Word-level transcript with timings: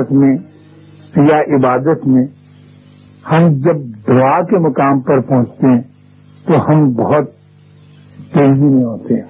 نماز 0.00 0.12
میں 0.12 0.36
یا 1.28 1.56
عبادت 1.56 2.06
میں 2.06 2.26
ہم 3.32 3.48
جب 3.48 3.76
دعا 4.08 4.42
کے 4.42 4.58
مقام 4.58 5.00
پر 5.00 5.20
پہنچتے 5.20 5.66
ہیں 5.66 5.80
تو 6.46 6.60
ہم 6.68 6.92
بہت 6.92 7.30
تیزی 8.32 8.74
میں 8.74 8.84
ہوتے 8.84 9.14
ہیں 9.14 9.22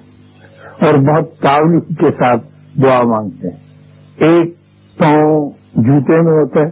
اور 0.80 0.94
بہت 0.94 1.38
تعلق 1.40 1.88
کے 1.88 2.06
ساتھ 2.06 2.46
دعا 2.82 3.02
مانگتے 3.04 3.48
ہیں۔ 3.48 3.56
ایک 4.16 4.54
پاؤں 4.98 5.50
جوتے 5.74 6.22
میں 6.22 6.32
ہوتا 6.32 6.64
ہے، 6.64 6.70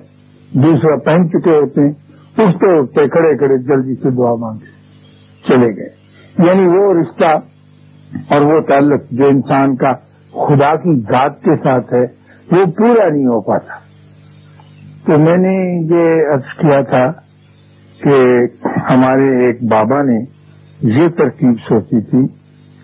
دوسرا 0.59 0.97
پہن 0.97 1.28
چکے 1.28 1.56
ہوتے 1.56 1.80
ہیں 1.80 1.92
اٹھتے 2.38 2.78
اٹھتے 2.78 3.09
کھڑے 3.09 3.37
کھڑے 3.37 3.59
جلدی 3.59 3.95
سے 3.95 4.10
دعا 4.10 4.34
مانگتے 4.34 4.66
چلے 5.48 5.77
گئے۔ 5.77 5.88
یعنی 6.38 6.66
وہ 6.66 6.95
رشتہ 6.95 7.38
اور 8.34 8.41
وہ 8.41 8.60
تعلق 8.60 9.01
جو 9.10 9.24
انسان 9.27 9.77
کا 9.77 9.92
خدا 10.30 10.77
کی 10.77 11.01
ذات 11.01 11.42
کے 11.42 11.56
ساتھ 11.56 11.95
ہے، 11.95 12.02
وہ 12.52 12.65
پورا 12.65 13.09
نہیں 13.09 13.27
ہو 13.27 13.41
پاتا۔ 13.41 13.85
تو 15.06 15.19
میں 15.19 15.37
نے 15.37 15.55
یہ 15.91 16.33
عرض 16.34 16.52
کیا 16.59 16.80
تھا 16.83 17.05
کہ 18.01 18.16
ہمارے 18.91 19.29
ایک 19.46 19.62
بابا 19.62 20.01
نے 20.02 20.19
یہ 20.95 21.09
ترکیب 21.19 21.60
سوچی 21.69 22.01
تھی 22.01 22.27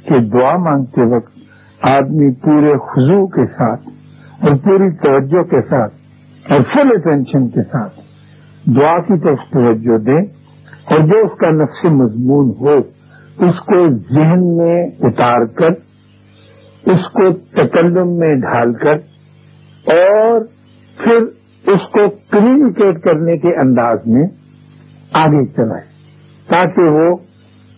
کہ 0.05 0.21
دعا 0.29 0.57
مانگتے 0.59 1.07
وقت 1.15 1.89
آدمی 1.89 2.31
پورے 2.45 2.73
خزو 2.87 3.27
کے 3.27 3.47
ساتھ 3.57 3.89
اور 4.41 4.57
پوری 4.57 4.91
توجہ 5.03 5.43
کے 5.43 5.61
ساتھ 5.71 6.53
اور 6.53 6.62
فل 6.73 6.95
اٹینشن 6.95 7.48
کے 7.48 7.62
ساتھ 7.73 8.01
دعا 8.70 8.97
کی 8.98 9.19
طرف 9.20 9.51
توجہ 9.53 9.98
دے 9.98 10.19
اور 10.84 11.01
جو 11.01 11.19
اس 11.25 11.39
کا 11.39 11.51
نقش 11.51 11.84
مضمون 11.93 12.51
ہو، 12.61 12.79
اس 13.47 13.61
کو 13.67 13.83
ذہن 14.15 14.48
میں 14.57 14.81
اتار 15.00 15.45
کر، 15.59 15.70
اس 16.84 17.12
کو 17.12 17.31
تکلم 17.59 18.17
میں 18.19 18.34
ڈھال 18.41 18.73
کر 18.73 18.97
اور 19.84 20.41
پھر 20.98 21.23
اس 21.67 21.89
کو 21.93 22.11
کمیونیکیٹ 22.31 23.03
کرنے 23.03 23.37
کے 23.37 23.55
انداز 23.57 23.99
میں 24.07 24.27
آگے 25.13 25.47
چلائے 25.47 25.83
تاکہ 26.49 26.91
وہ 26.91 27.17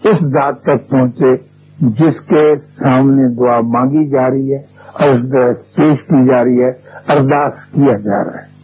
اس 0.05 0.27
ذات 0.27 0.63
تک 0.63 0.91
پہنچے 0.91 1.55
جس 1.81 2.21
کے 2.27 2.57
سامنے 2.57 3.29
دعا 3.35 3.61
مانگی 3.61 4.11
جا 4.11 4.31
رہی 4.31 4.55
ہے 4.55 4.59
اور 4.93 5.15
پیش 5.53 6.03
کی 6.03 6.29
جا 6.29 6.45
رہی 6.45 6.62
ہے، 6.62 6.69
ارداس 7.09 7.53
کیا 7.75 7.97
جا 7.97 8.25
رہا 8.25 8.43
ہے۔ 8.43 8.55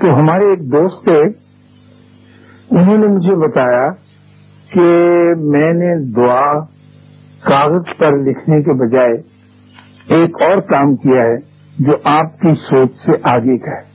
تو 0.00 0.20
ہمارے 0.20 0.50
ایک 0.50 0.72
دوست 0.72 1.04
تھے، 1.04 1.20
انہوں 2.70 2.98
نے 2.98 3.06
مجھے 3.06 3.36
بتایا 3.36 3.88
کہ 4.72 4.86
میں 5.36 5.72
نے 5.72 6.12
دعا 6.12 6.60
کاغذ 7.40 7.98
پر 7.98 8.16
لکھنے 8.16 8.62
کے 8.62 8.72
بجائے 8.72 9.14
ایک 10.08 10.42
اور 10.42 10.58
کام 10.58 10.96
کیا 10.96 11.22
ہے 11.22 11.36
جو 11.78 11.92
آپ 12.04 12.40
کی 12.40 12.54
سوچ 12.54 12.90
سے 13.06 13.10
آگے 13.22 13.58
کا 13.58 13.70
ہے۔ 13.70 13.93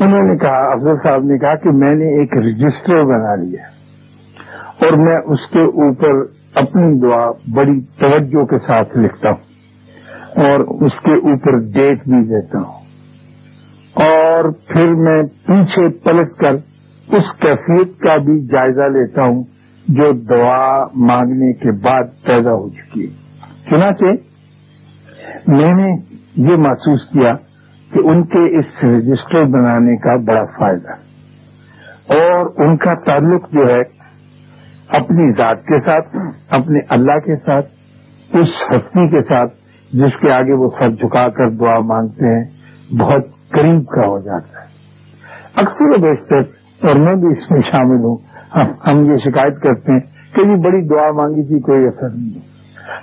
انہوں 0.00 0.22
نے 0.22 0.36
کہا، 0.36 0.58
افضل 0.58 0.96
صاحب 0.96 1.24
نے 1.24 1.38
کہا 1.38 1.54
کہ 1.54 1.70
میں 1.70 1.94
نے 1.94 2.04
ایک 2.04 2.36
رجسٹر 2.36 3.04
بنا 3.04 3.34
لیا 3.34 3.62
اور 4.80 4.96
میں 4.96 5.16
اس 5.26 5.50
کے 5.50 5.62
اوپر 5.62 6.20
اپنی 6.54 7.00
دعا 7.00 7.30
بڑی 7.30 7.80
توجہ 7.80 8.44
کے 8.44 8.58
ساتھ 8.58 8.98
لکھتا 8.98 9.30
ہوں 9.30 9.50
اور 10.44 10.60
اس 10.60 11.00
کے 11.00 11.12
اوپر 11.12 11.58
ڈیٹ 11.58 12.04
بھی 12.04 12.24
دیتا 12.24 12.58
ہوں۔ 12.58 12.80
اور 13.94 14.50
پھر 14.50 14.88
میں 14.88 15.22
پیچھے 15.22 15.88
پلٹ 15.88 16.36
کر 16.36 16.54
اس 17.08 17.40
کیفیت 17.40 17.98
کا 17.98 18.16
بھی 18.16 18.40
جائزہ 18.40 18.82
لیتا 18.82 19.22
ہوں 19.22 19.42
جو 19.88 20.12
دعا 20.12 20.84
مانگنے 20.84 21.52
کے 21.52 21.70
بعد 21.70 22.22
پیدا 22.22 22.52
ہو 22.52 22.68
چکی 22.68 23.06
ہے۔ 23.06 23.10
چنانچہ 23.70 24.04
میں 25.46 25.70
نے 25.70 25.92
یہ 26.36 26.56
محسوس 26.56 27.08
کیا 27.08 27.32
کہ 27.92 28.00
ان 28.04 28.22
کے 28.24 28.42
اس 28.58 28.84
رجسٹر 28.84 29.44
بنانے 29.50 29.96
کا 29.96 30.16
بڑا 30.26 30.44
فائدہ 30.58 30.92
اور 32.14 32.46
ان 32.56 32.76
کا 32.76 32.94
تعلق 33.06 33.50
جو 33.52 33.66
ہے، 33.68 33.80
اپنی 34.98 35.30
ذات 35.32 35.64
کے 35.64 35.80
ساتھ، 35.80 36.16
اپنے 36.50 36.80
اللہ 36.88 37.18
کے 37.18 37.36
ساتھ، 37.36 37.66
اس 38.30 38.54
ہستی 38.70 39.08
کے 39.08 39.22
ساتھ، 39.22 39.54
جس 39.90 40.20
کے 40.20 40.32
آگے 40.32 40.52
وہ 40.52 40.68
سر 40.78 40.90
جھکا 40.90 41.28
کر 41.28 41.50
دعا 41.50 41.78
مانگتے 41.86 42.34
ہیں، 42.34 42.44
بہت 42.98 43.26
قریب 43.50 43.86
کا 43.86 44.06
ہو 44.06 44.18
جاتا 44.18 44.60
ہے۔ 44.60 44.68
اکثر 45.56 45.88
و 45.88 46.00
بیشتر، 46.02 46.42
اور 46.80 46.96
میں 46.96 47.14
بھی 47.14 47.28
اس 47.28 47.50
میں 47.50 47.60
شامل 47.72 48.04
ہوں 48.04 48.16
ہم 48.86 49.04
یہ 49.10 49.16
شکایت 49.24 49.60
کرتے 49.62 49.92
ہیں 49.92 50.00
کہ 50.34 50.44
جی 50.44 50.56
بڑی 50.60 50.86
دعا 50.88 51.10
مانگی 51.12 51.46
تھی، 51.48 51.60
کوئی 51.60 51.86
اثر 51.86 52.08
نہیں۔ 52.08 52.48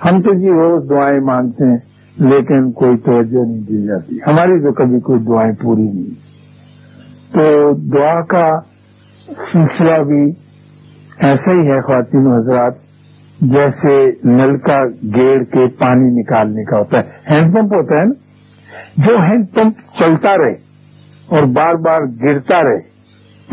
ہم 0.04 0.20
تو 0.22 0.34
جی 0.34 0.50
روز 0.50 0.88
دعائیں 0.90 1.20
مانگتے 1.20 1.70
ہیں 1.70 1.78
لیکن 2.18 2.72
کوئی 2.72 2.96
توجہ 2.96 3.46
نہیں 3.46 3.60
دی 3.60 3.86
جاتی۔ 3.86 4.16
ہماری 4.26 4.62
تو 4.62 4.72
کبھی 4.72 5.00
کوئی 5.00 5.20
دعائیں 5.20 5.52
پوری 5.62 5.82
نہیں۔ 5.82 6.28
تو 7.32 7.72
دعا 7.74 8.20
کا 8.20 8.60
سلسلہ 9.52 10.02
بھی 10.02 10.32
ایسا 11.18 11.52
ہی 11.52 11.70
ہے 11.70 11.80
خواتین 11.80 12.26
حضرات، 12.26 12.74
جیسے 13.40 14.06
نل 14.24 14.56
کا 14.58 14.78
گیڑ 14.86 15.42
کے 15.42 15.68
پانی 15.68 16.20
نکالنے 16.20 16.64
کا 16.64 16.78
ہوتا 16.78 16.98
ہے۔ 16.98 17.02
ہینڈ 17.30 17.54
پمپ 17.54 17.74
ہوتا 17.76 18.00
ہے 18.00 18.04
نا؟ 18.04 18.12
جو 18.96 19.16
ہینڈ 19.16 19.46
پمپ 19.54 19.78
چلتا 19.98 20.34
رہے 20.36 20.52
اور 21.28 21.42
بار 21.42 21.74
بار 21.74 22.00
گرتا 22.00 22.62
رہے، 22.62 22.98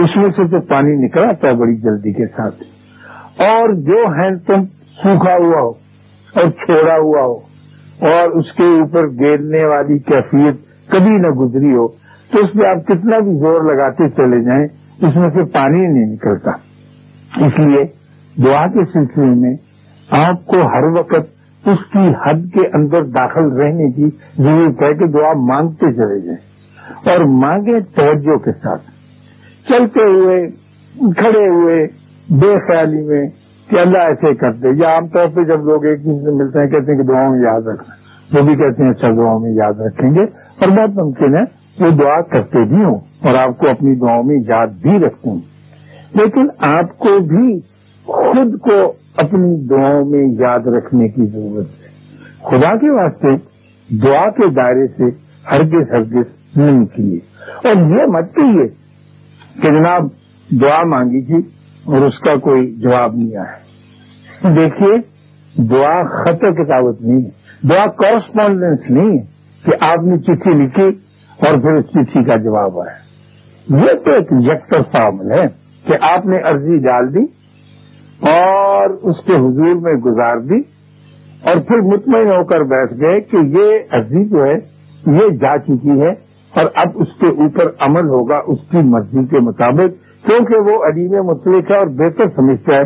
اس 0.03 0.15
میں 0.15 0.29
سے 0.29 0.47
تو 0.47 0.61
پانی 0.61 1.05
نکل 1.05 1.23
آتا 1.23 1.47
ہے 1.47 1.55
بڑی 1.55 1.75
جلدی 1.75 2.13
کے 2.13 2.25
ساتھ۔ 2.27 2.63
اور 3.41 3.73
جو 3.73 4.05
ہینڈ 4.05 4.45
پمپ 4.45 4.67
سوکھا 5.03 5.33
ہوا 5.37 5.61
ہو 5.61 5.69
اور 6.33 6.49
چھوڑا 6.49 6.95
ہوا 6.95 7.21
ہو 7.21 7.39
اور 8.01 8.29
اس 8.29 8.51
کے 8.51 8.63
اوپر 8.63 9.07
گیرنے 9.07 9.65
والی 9.65 9.99
کیفیت 9.99 10.55
کبھی 10.91 11.17
نہ 11.17 11.27
گزری 11.27 11.75
ہو، 11.75 11.87
تو 12.31 12.39
اس 12.39 12.55
میں 12.55 12.69
آپ 12.69 12.87
کتنا 12.87 13.19
بھی 13.19 13.39
زور 13.39 13.73
لگاتے 13.73 14.09
چلے 14.09 14.43
جائیں، 14.43 14.67
اس 15.01 15.15
میں 15.15 15.29
سے 15.29 15.45
پانی 15.45 15.87
نہیں 15.87 16.13
نکلتا۔ 16.13 16.51
اس 17.45 17.59
لیے 17.59 17.83
دعا 18.45 18.67
کے 18.67 18.85
سلسلے 18.85 19.25
میں 19.25 19.55
آپ 20.11 20.45
کو 20.45 20.57
ہر 20.67 20.83
وقت 20.99 21.35
اس 21.67 21.85
کی 21.93 22.07
حد 22.07 22.53
کے 22.53 22.67
اندر 22.67 23.03
داخل 23.03 23.51
رہنے 23.51 23.91
کی 23.91 24.05
ضرورت 24.37 24.83
ہے 24.83 24.93
کہ 24.93 25.07
دعا 25.07 25.33
مانگتے 25.33 25.93
چلے 25.93 26.21
جائیں۔ 26.21 26.55
اور 27.05 27.25
مانگے 27.25 27.79
توجہ 27.79 28.37
کے 28.37 28.51
ساتھ۔ 28.51 28.81
چلتے 29.67 30.11
ہوئے، 30.11 30.47
کھڑے 31.17 31.47
ہوئے، 31.47 31.87
بے 32.29 32.53
خیالی 32.55 33.01
میں 33.01 33.27
کہ 33.69 33.79
اللہ 33.85 33.97
ایسے 33.97 34.35
کرتے 34.35 34.67
یا 34.67 34.95
عام 34.95 35.07
طور 35.07 35.27
پہ 35.27 35.41
جب 35.41 35.65
لوگ 35.65 35.85
ایک 35.85 36.05
دوسرے 36.05 36.31
سے 36.31 36.31
ملتے 36.31 36.59
ہیں، 36.59 36.67
کہتے 36.67 36.91
ہیں 36.91 36.99
کہ 36.99 37.07
دعاؤں 37.07 37.35
میں 37.35 37.39
یاد 37.39 37.61
رکھنا۔ 37.61 38.05
وہ 38.37 38.45
بھی 38.45 38.55
کہتے 38.55 38.83
ہیں 38.83 38.89
اچھا 38.89 39.07
دعاؤں 39.17 39.39
میں 39.39 39.51
یاد 39.51 39.73
رکھیں 39.73 40.11
گے۔ 40.15 40.23
اور 40.23 40.67
بہت 40.67 41.05
ممکن 41.05 41.37
ہے، 41.37 41.41
وہ 41.79 41.89
دعا 41.89 42.21
کرتے 42.21 42.65
بھی 42.65 42.83
ہوں 42.83 42.95
اور 42.95 43.35
آپ 43.35 43.57
کو 43.57 43.69
اپنی 43.69 43.95
دعاؤں 43.95 44.23
میں 44.23 44.35
یاد 44.35 44.67
بھی 44.67 44.99
رکھتے 44.99 45.29
ہیں 45.29 45.39
لیکن 46.15 46.47
آپ 46.59 46.99
کو 46.99 47.19
بھی 47.19 47.59
خود 48.05 48.59
کو 48.59 48.93
اپنی 49.17 49.67
دعاؤں 49.67 50.05
میں 50.05 50.27
یاد 50.39 50.67
رکھنے 50.67 51.07
کی 51.07 51.25
ضرورت 51.25 51.67
ہے۔ 51.67 51.95
خدا 52.43 52.77
کے 52.77 52.89
واسطے 52.91 53.55
دعا 53.95 54.29
کے 54.29 54.49
دائرے 54.49 54.87
سے 54.87 55.03
ہرگز 55.51 55.91
ہرگز 55.91 56.57
نہیں 56.57 56.85
کیے۔ 56.85 57.19
اور 57.63 57.81
یہ 57.81 58.05
مت 58.07 58.35
کہیے 58.35 58.67
کہ 59.61 59.75
جناب 59.75 60.07
دعا 60.61 60.85
مانگی 60.85 61.21
تھی 61.21 61.35
اور 61.85 62.01
اس 62.01 62.19
کا 62.19 62.37
کوئی 62.37 62.75
جواب 62.75 63.15
نہیں 63.15 63.37
آیا۔ 63.37 64.53
دیکھیے، 64.55 64.97
دعا 65.63 66.23
خط 66.23 66.39
کتابت 66.41 67.01
نہیں 67.01 67.25
ہے۔ 67.25 67.45
دعا 67.67 67.85
کورسپونڈینس 67.85 68.79
نہیں 68.89 69.19
ہے 69.19 69.25
کہ 69.65 69.71
آپ 69.81 70.03
نے 70.03 70.17
چٹھی 70.17 70.51
لکھی 70.51 70.87
اور 71.47 71.61
پھر 71.61 71.73
اس 71.73 71.85
چٹھی 71.85 72.23
کا 72.23 72.35
جواب 72.35 72.79
آیا۔ 72.79 73.05
یہ 73.77 74.05
تو 74.05 74.11
ایک 74.11 74.27
یکسر 74.31 74.81
فارمل 74.91 75.31
ہے 75.31 75.65
کہ 75.85 75.93
آپ 76.01 76.25
نے 76.25 76.37
عرضی 76.37 76.77
ڈال 76.77 77.13
دی 77.15 77.23
اور 78.31 78.89
اس 78.89 79.25
کے 79.25 79.33
حضور 79.33 79.75
میں 79.81 79.93
گزار 79.93 80.37
دی 80.37 80.75
اور 81.41 81.61
پھر 81.61 81.81
مطمئن 81.81 82.27
ہو 82.27 82.43
کر 82.43 82.61
بیٹھ 82.61 82.93
گئے 82.93 83.21
کہ 83.21 83.37
یہ 83.37 83.79
عرضی 83.91 84.25
جو 84.25 84.45
ہے، 84.45 84.55
یہ 85.07 85.27
جا 85.27 85.57
چکی 85.57 86.01
ہے 86.01 86.11
اور 86.55 86.65
اب 86.75 86.87
اس 86.95 87.07
کے 87.19 87.27
اوپر 87.27 87.65
عمل 87.79 88.07
ہوگا، 88.07 88.39
اس 88.47 88.59
کی 88.71 88.77
مرضی 88.77 89.25
کے 89.25 89.39
مطابق 89.39 90.04
کیونکہ 90.27 90.61
وہ 90.61 90.83
عدیم 90.83 91.25
مطلق 91.25 91.71
ہے 91.71 91.77
اور 91.77 91.87
بہتر 91.87 92.29
سمجھتا 92.35 92.75
ہے 92.75 92.83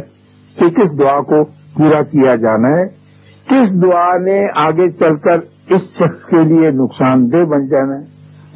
کہ 0.55 0.69
کس 0.69 0.99
دعا 0.99 1.21
کو 1.21 1.43
پورا 1.45 2.03
کیا 2.03 2.35
جانا 2.35 2.69
ہے۔ 2.69 2.87
کس 3.49 3.83
دعا 3.83 4.17
نے 4.17 4.47
آگے 4.55 4.91
چل 4.91 5.15
کر 5.15 5.39
اس 5.69 5.81
شخص 5.81 6.25
کے 6.25 6.43
لیے 6.43 6.71
نقصان 6.71 7.31
دہ 7.31 7.45
بن 7.45 7.67
جانا 7.67 7.99
ہے 7.99 8.03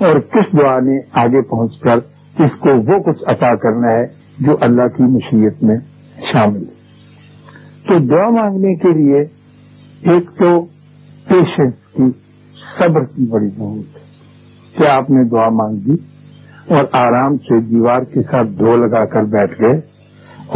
اور 0.06 0.20
کس 0.20 0.54
دعا 0.54 0.80
نے 0.80 1.00
آگے 1.14 1.42
پہنچ 1.42 1.80
کر 1.80 1.98
اس 2.44 2.60
کو 2.60 2.70
وہ 2.70 3.04
کچھ 3.04 3.24
عطا 3.28 3.56
کرنا 3.56 3.92
ہے 3.92 4.06
جو 4.40 4.58
اللہ 4.62 4.88
کی 4.88 5.04
مشیت 5.04 5.64
میں 5.64 5.78
شامل 6.34 6.62
ہے۔ 6.62 6.84
تو 7.88 8.00
دعا 8.00 8.30
مانگنے 8.30 8.76
کے 8.76 8.92
لیے 8.92 9.22
ایک 10.12 10.30
تو 10.40 10.62
پیشنس 11.30 11.74
کی 11.94 12.12
صبر 12.80 13.04
کی 13.06 13.26
بڑی 13.30 13.48
ضرورت 13.48 13.98
ہے۔ 13.98 14.04
کہ 14.78 14.88
آپ 14.92 15.10
نے 15.10 15.24
دعا 15.24 15.50
مانگ 15.50 15.76
دی 15.78 16.13
اور 16.70 16.84
آرام 16.92 17.38
سے 17.38 17.60
دیوار 17.60 18.02
کے 18.02 18.22
ساتھ 18.22 18.48
دھو 18.48 18.78
لگا 18.78 19.06
کر 19.06 19.24
بیٹھ 19.24 19.62
گئے 19.62 19.80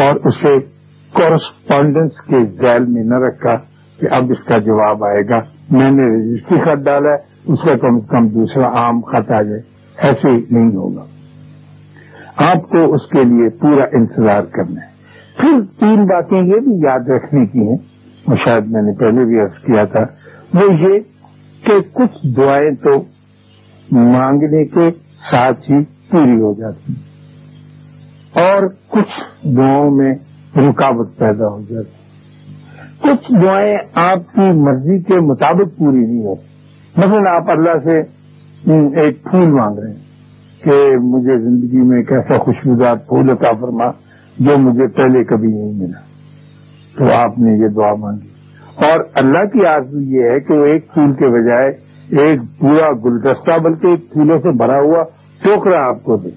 اور 0.03 0.15
اسے 0.15 0.59
کورسپونڈنس 1.13 2.11
کے 2.27 2.39
ذیل 2.39 2.85
میں 2.85 3.03
نہ 3.03 3.15
رکھا 3.15 3.55
کہ 3.99 4.07
اب 4.11 4.23
اس 4.29 4.45
کا 4.45 4.57
جواب 4.57 5.03
آئے 5.03 5.29
گا۔ 5.29 5.39
میں 5.71 5.91
نے 5.91 6.03
رجسٹری 6.03 6.59
خط 6.59 6.83
ڈالا 6.83 7.09
ہے، 7.09 7.53
اس 7.53 7.59
کا 7.69 7.77
کم 7.77 7.95
از 7.95 8.01
کم 8.09 8.27
دوسرا 8.27 8.67
عام 8.67 9.01
خط 9.01 9.31
آ 9.31 9.41
جائے۔ 9.41 9.61
ایسے 9.97 10.37
نہیں 10.51 10.75
ہوگا۔ 10.75 11.05
آپ 12.37 12.69
کو 12.69 12.93
اس 12.93 13.01
کے 13.09 13.23
لیے 13.23 13.49
پورا 13.49 13.83
انتظار 13.93 14.41
کرنا 14.41 14.81
ہے۔ 14.81 14.97
پھر 15.37 15.59
تین 15.79 16.01
باتیں 16.05 16.37
یہ 16.37 16.59
بھی 16.59 16.75
یاد 16.75 16.99
رکھنے 16.99 17.45
کی 17.45 17.59
ہیں۔ 17.59 17.77
وہ 18.27 18.35
شاید 18.45 18.65
میں 18.67 18.81
نے 18.81 18.91
پہلے 18.93 19.25
بھی 19.25 19.39
عرض 19.39 19.63
کیا 19.63 19.83
تھا۔ 19.83 20.03
وہ 20.53 20.73
یہ 20.73 20.99
کہ 21.65 21.79
کچھ 21.93 22.27
دعائیں 22.37 22.71
تو 22.71 22.99
مانگنے 23.91 24.65
کے 24.65 24.91
ساتھ 25.31 25.71
ہی 25.71 25.96
پوری 26.11 26.41
ہو 26.41 26.53
جاتی 26.57 26.93
اور 28.33 28.67
کچھ 28.87 29.43
دعاؤں 29.43 29.91
میں 29.91 30.15
رکاوٹ 30.55 31.07
پیدا 31.17 31.47
ہو 31.47 31.61
جاتی 31.69 31.95
کچھ 33.01 33.43
دعائیں 33.43 33.77
آپ 33.93 34.35
کی 34.35 34.51
مرضی 34.51 34.99
کے 34.99 35.19
مطابق 35.19 35.77
پوری 35.77 35.97
نہیں 35.97 36.25
ہوتی 36.25 36.45
مثلا 36.97 37.35
آپ 37.35 37.49
اللہ 37.49 37.83
سے 37.83 37.99
ایک 38.99 39.23
پھول 39.23 39.51
مانگ 39.51 39.79
رہے 39.79 39.91
ہیں 39.91 40.07
کہ 40.63 40.97
مجھے 40.97 41.37
زندگی 41.37 41.77
میں 41.77 41.97
ایک 41.97 42.11
ایسا 42.11 42.37
خوشبودار 42.37 42.95
پھول 42.95 43.29
عطا 43.29 43.51
فرما 43.61 43.85
جو 44.39 44.57
مجھے 44.57 44.87
پہلے 44.87 45.23
کبھی 45.23 45.47
نہیں 45.47 45.73
ملا۔ 45.73 45.99
تو 46.97 47.03
آپ 47.21 47.39
نے 47.39 47.57
یہ 47.57 47.67
دعا 47.67 47.93
مانگی۔ 47.93 48.27
اور 48.85 48.99
اللہ 49.13 49.45
کی 49.45 49.65
آرزو 49.65 50.01
یہ 50.01 50.23
ہے 50.23 50.39
کہ 50.39 50.53
وہ 50.53 50.65
ایک 50.65 50.93
پھول 50.93 51.13
کے 51.13 51.27
بجائے 51.27 51.69
ایک 52.23 52.39
پورا 52.59 52.91
گلدستہ 53.05 53.59
بلکہ 53.59 53.87
ایک 53.87 54.13
پھولوں 54.13 54.37
سے 54.37 54.51
بھرا 54.51 54.79
ہوا 54.79 55.03
ٹوکرا 55.43 55.87
آپ 55.87 56.03
کو 56.03 56.17
دے۔ 56.17 56.29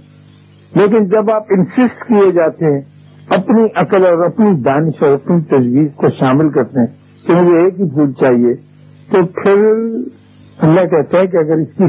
لیکن 0.75 1.05
جب 1.05 1.31
آپ 1.31 1.43
انسسٹ 1.51 2.09
کیے 2.09 2.33
جاتے 2.33 2.65
ہیں، 2.65 2.81
اپنی 3.31 3.63
عقل 3.77 4.03
اور 4.05 4.25
اپنی 4.25 4.61
دانش 4.61 4.95
اور 5.01 5.13
اپنی 5.13 5.41
تجویز 5.41 5.89
کو 5.97 6.07
شامل 6.09 6.49
کرتے 6.49 6.81
ہیں 6.81 6.87
کہ 7.27 7.35
مجھے 7.35 7.65
ایک 7.65 7.81
ہی 7.81 7.91
پھول 7.91 8.13
چاہیے، 8.13 8.55
تو 9.13 9.27
پھر 9.27 9.65
اللہ 10.59 10.81
کہتا 10.81 11.19
ہے 11.19 11.27
کہ 11.27 11.37
اگر 11.37 11.57
اس 11.57 11.77
کی 11.77 11.85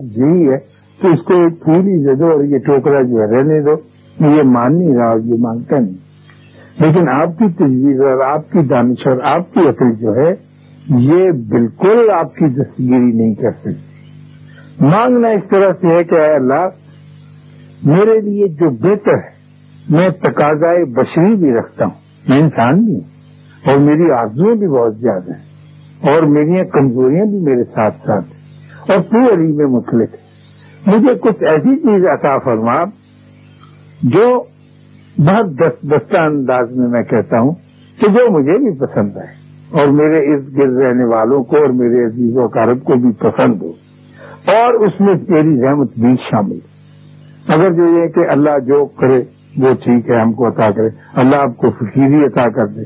یہی 0.00 0.48
ہے، 0.48 0.56
تو 1.02 1.08
اس 1.08 1.22
کو 1.22 1.34
ایک 1.34 1.64
پھول 1.64 1.76
ہی 1.76 2.04
دے 2.04 2.14
دو 2.14 2.26
اور 2.26 2.44
یہ 2.44 2.58
ٹوکرا 2.58 3.02
جو 3.02 3.16
ہے 3.16 3.26
رہنے 3.26 3.60
دو۔ 3.60 3.76
یہ 4.26 4.42
مان 4.42 4.78
نہیں 4.78 4.96
رہا 4.96 5.08
اور 5.08 5.20
یہ 5.20 5.34
مانگتا 5.38 5.78
نہیں۔ 5.78 5.94
لیکن 6.80 7.08
آپ 7.12 7.38
کی 7.38 7.52
تجویز 7.52 8.00
اور 8.00 8.20
آپ 8.20 8.50
کی 8.50 8.58
دانش 8.62 9.06
اور 9.06 9.16
آپ 9.24 9.54
کی 9.54 9.60
عقل 9.60 9.94
جو 9.94 10.16
ہے، 10.16 10.34
یہ 10.88 11.30
بالکل 11.30 12.10
آپ 12.10 12.34
کی 12.34 12.46
دستگیری 12.46 13.12
نہیں 13.12 13.34
کر 13.34 13.50
سکتی۔ 13.50 13.95
مانگنا 14.80 15.28
اس 15.28 15.48
طرح 15.50 15.72
سے 15.80 15.94
ہے 15.94 16.02
کہ 16.04 16.14
اے 16.14 16.32
اللہ، 16.34 16.64
میرے 17.84 18.20
لیے 18.20 18.48
جو 18.58 18.70
بہتر 18.82 19.16
ہے، 19.16 19.34
میں 19.90 20.08
تقاضائے 20.22 20.84
بشری 20.96 21.34
بھی 21.36 21.52
رکھتا 21.52 21.84
ہوں، 21.84 21.94
میں 22.28 22.38
انسان 22.38 22.84
بھی 22.84 22.94
ہوں، 22.94 23.70
اور 23.70 23.78
میری 23.80 24.10
آرزویں 24.12 24.54
بھی 24.54 24.68
بہت 24.68 24.98
زیادہ 25.00 25.30
ہیں، 25.30 26.10
اور 26.12 26.26
میری 26.30 26.64
کمزوریاں 26.70 27.24
بھی 27.24 27.40
میرے 27.44 27.64
ساتھ 27.74 27.96
ساتھ 28.06 28.26
ہیں، 28.26 28.42
اور 28.86 29.02
پورے 29.10 29.32
علی 29.34 29.52
میں 29.52 29.66
مختلف 29.76 30.14
ہے 30.14 30.24
مجھے 30.86 31.14
کچھ 31.20 31.42
ایسی 31.50 31.76
چیز 31.78 32.06
عطا 32.12 32.36
فرما، 32.44 32.76
جو 34.10 34.26
بہت 35.16 35.58
دستہ 35.60 36.20
انداز 36.22 36.70
میں 36.70 36.88
میں 36.88 37.02
کہتا 37.10 37.40
ہوں 37.40 37.54
کہ 37.98 38.08
جو 38.08 38.30
مجھے 38.32 38.58
بھی 38.64 38.78
پسند 38.78 39.16
ہے 39.16 39.30
اور 39.78 39.92
میرے 39.92 40.18
ارد 40.32 40.56
گرد 40.56 40.78
رہنے 40.78 41.04
والوں 41.12 41.42
کو 41.42 41.56
اور 41.56 41.70
میرے 41.78 42.04
عزیز 42.06 42.36
و 42.36 42.48
کارب 42.48 42.82
کو 42.84 42.98
بھی 43.00 43.12
پسند 43.20 43.62
ہو۔ 43.62 43.72
اور 44.54 44.74
اس 44.74 45.00
میں 45.00 45.14
تیری 45.14 45.62
رحمت 45.62 45.98
بھی 45.98 46.14
شامل 46.30 46.58
اگر 47.48 47.72
جو 47.72 47.86
یہ 47.86 48.06
کہ 48.06 48.20
اللہ 48.30 48.58
جو 48.58 48.84
کرے، 48.84 49.18
وہ 49.58 49.74
ٹھیک 49.74 50.10
ہے، 50.10 50.20
ہم 50.20 50.32
کو 50.32 50.48
عطا 50.48 50.70
کرے۔ 50.70 50.88
اللہ 51.14 51.36
آپ 51.36 51.56
کو 51.56 51.70
فکیری 51.70 52.24
عطا 52.24 52.48
کر 52.48 52.66
دے۔ 52.66 52.82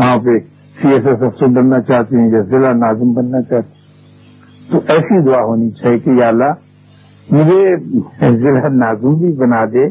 ہاں 0.00 0.16
پہ 0.16 0.38
سی 0.80 0.88
ایس 0.88 1.06
ایس 1.06 1.22
افسر 1.22 1.48
بننا 1.50 1.80
چاہتے 1.80 2.20
ہیں 2.20 2.30
یا 2.30 2.40
ضلع 2.40 2.72
ناظم 2.72 3.12
بننا 3.12 3.42
چاہتے 3.42 3.68
ہیں۔ 3.68 3.86
تو 4.70 4.78
ایسی 4.88 5.24
دعا 5.24 5.44
ہونی 5.44 5.70
چاہیے 5.70 5.98
کہ 5.98 6.10
یا 6.10 6.28
اللہ، 6.28 6.52
مجھے 7.30 7.76
ضلع 8.30 8.68
ناظم 8.68 9.14
بھی 9.14 9.32
بنا 9.32 9.64
دے 9.64 9.84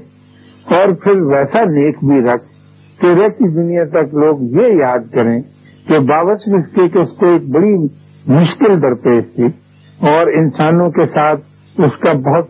اور 0.75 0.94
پھر 0.94 1.21
ویسا 1.21 1.63
نیک 1.69 1.97
بھی 2.01 2.21
رکھ 2.21 2.44
کہ 3.01 3.07
رہتی 3.07 3.47
دنیا 3.47 3.83
تک 3.83 4.15
لوگ 4.15 4.41
یہ 4.41 4.73
یاد 4.73 5.13
کریں 5.13 5.41
کہ 5.88 6.00
بابت 6.00 6.41
اس 6.45 6.75
کے 6.75 6.89
کہ 6.89 7.03
اس 7.03 7.18
کو 7.18 7.25
ایک 7.25 7.50
بڑی 7.50 7.75
مشکل 8.27 8.81
درپیش 8.81 9.35
تھی۔ 9.35 9.64
اور 10.00 10.27
انسانوں 10.27 10.89
کے 10.89 11.01
ساتھ 11.01 11.42
اس 11.77 11.97
کا 12.00 12.13
بہت 12.13 12.47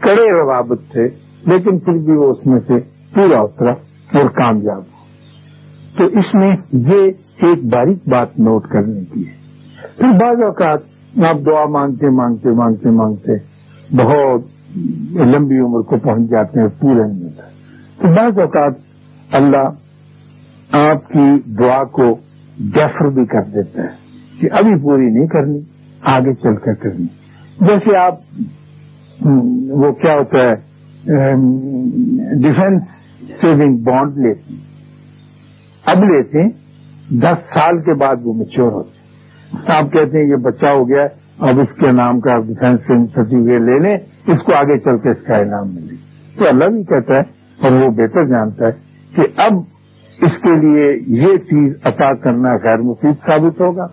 کڑے 0.00 0.42
روابط 0.42 0.92
تھے، 0.92 1.08
لیکن 1.46 1.78
پھر 1.78 1.92
بھی 1.92 2.12
وہ 2.12 2.30
اس 2.30 2.46
میں 2.46 2.60
سے 2.66 2.78
پورا 3.14 3.40
اترا 3.40 3.72
اور 4.18 4.28
کامیاب 4.28 4.78
ہو 4.78 5.06
تو 5.98 6.06
اس 6.18 6.34
میں 6.34 6.56
یہ 6.72 7.04
ایک 7.36 7.64
باریک 7.64 8.08
بات 8.08 8.38
نوٹ 8.40 8.68
کرنے 8.68 9.00
کی 9.12 9.28
ہے۔ 9.28 9.32
پھر 9.96 10.08
بعض 10.08 10.42
اوقات 10.42 10.80
آپ 11.24 11.46
دعا 11.46 11.64
مانگتے 11.64 12.10
مانگتے 12.10 12.50
مانگتے 12.50 12.90
مانگتے 12.90 13.32
بہت 13.96 14.40
لمبی 15.16 15.58
عمر 15.58 15.80
کو 15.80 15.96
پہنچ 15.96 16.30
جاتے 16.30 16.60
ہیں 16.60 16.68
پورے 16.80 17.12
نہیں 17.12 17.22
ہوتا۔ 17.22 17.42
تو 17.98 18.08
بعض 18.08 18.38
اوقات 18.38 18.72
اللہ 19.30 19.70
آپ 20.72 21.08
کی 21.08 21.52
دعا 21.58 21.84
کو 21.84 22.14
ڈیفر 22.58 23.08
بھی 23.08 23.24
کر 23.26 23.42
دیتا 23.54 23.82
ہے 23.82 23.88
کہ 24.40 24.48
ابھی 24.52 24.82
پوری 24.82 25.10
نہیں 25.10 25.26
کرنی۔ 25.26 25.60
آگے 26.02 26.34
چل 26.34 26.56
کر 26.56 26.74
کرنی 26.74 27.06
جیسے 27.60 27.98
آپ 27.98 28.14
وہ 29.82 29.92
کیا 29.92 30.12
ہوتا 30.12 30.38
ہے 30.38 30.54
ڈیفینس 32.42 32.82
سیونگ 33.40 33.76
بانڈ 33.76 34.18
لیتے 34.18 34.52
ہیں۔ 34.52 34.60
اب 35.86 36.04
لیتے 36.04 36.42
ہیں، 36.42 36.50
دس 37.20 37.38
سال 37.54 37.80
کے 37.82 37.94
بعد 37.94 38.16
وہ 38.24 38.32
میچور 38.34 38.72
ہوتے 38.72 38.90
ہیں۔ 38.90 39.76
آپ 39.76 39.92
کہتے 39.92 40.18
ہیں، 40.18 40.24
یہ 40.24 40.36
بچہ 40.36 40.66
ہو 40.66 40.88
گیا، 40.88 41.06
اب 41.38 41.60
اس 41.60 41.74
کے 41.80 41.92
نام 41.92 42.20
کا 42.20 42.38
ڈیفینس 42.38 42.80
سرٹیفکیٹ 42.86 43.60
لے 43.60 43.78
لیں، 43.78 43.96
اس 44.32 44.42
کو 44.42 44.54
آگے 44.54 44.78
چل 44.78 44.98
کے 44.98 45.10
اس 45.10 45.26
کا 45.26 45.34
انعام 45.34 45.74
ملے۔ 45.74 45.96
تو 46.38 46.48
اللہ 46.48 46.68
بھی 46.68 46.82
کہتا 46.84 47.16
ہے، 47.16 47.22
اور 47.58 47.72
وہ 47.72 47.90
بہتر 47.90 48.26
جانتا 48.26 48.66
ہے 48.66 48.72
کہ 49.16 49.22
اب 49.36 49.52
اس 50.18 50.34
کے 50.42 50.56
لیے 50.56 50.86
یہ 51.20 51.36
چیز 51.36 51.72
عطا 51.84 52.12
کرنا 52.14 52.52
غیر 52.54 52.80
مفید 52.80 53.26
ثابت 53.26 53.60
ہوگا۔ 53.60 53.86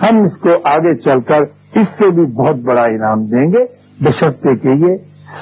ہم 0.00 0.22
اس 0.22 0.36
کو 0.40 0.50
آگے 0.64 0.94
چل 1.00 1.20
کر 1.28 1.42
اس 1.80 1.88
سے 1.98 2.10
بھی 2.14 2.24
بہت 2.34 2.56
بڑا 2.64 2.82
انعام 2.92 3.24
دیں 3.26 3.46
گے۔ 3.52 3.64
بشرطے 4.00 4.54
کے 4.56 4.74
یہ 4.80 4.96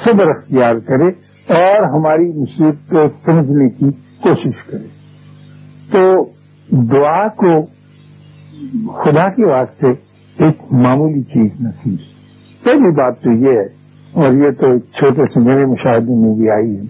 صبر 0.05 0.31
اختیار 0.31 0.79
کرے 0.87 1.09
اور 1.49 1.87
ہماری 1.89 2.27
مصیبت 2.33 2.91
کو 2.91 3.07
سمجھنے 3.25 3.69
کی 3.71 3.91
کوشش 4.23 4.65
کرے۔ 4.67 4.87
تو 5.93 6.03
دعا 6.93 7.27
کو 7.37 7.55
خدا 8.95 9.29
کے 9.31 9.51
واسطے 9.51 9.91
ایک 10.39 10.73
معمولی 10.85 11.23
چیز 11.33 11.61
نصیب 11.61 11.99
پہلی 12.65 12.91
بات 12.97 13.21
تو 13.23 13.33
یہ 13.45 13.59
ہے، 13.59 13.67
اور 14.15 14.33
یہ 14.35 14.51
تو 14.61 14.77
چھوٹے 14.99 15.25
سے 15.33 15.41
میرے 15.45 15.65
مشاہدے 15.67 16.15
میں 16.17 16.35
بھی 16.37 16.51
آئی 16.51 16.77
ہے 16.77 16.85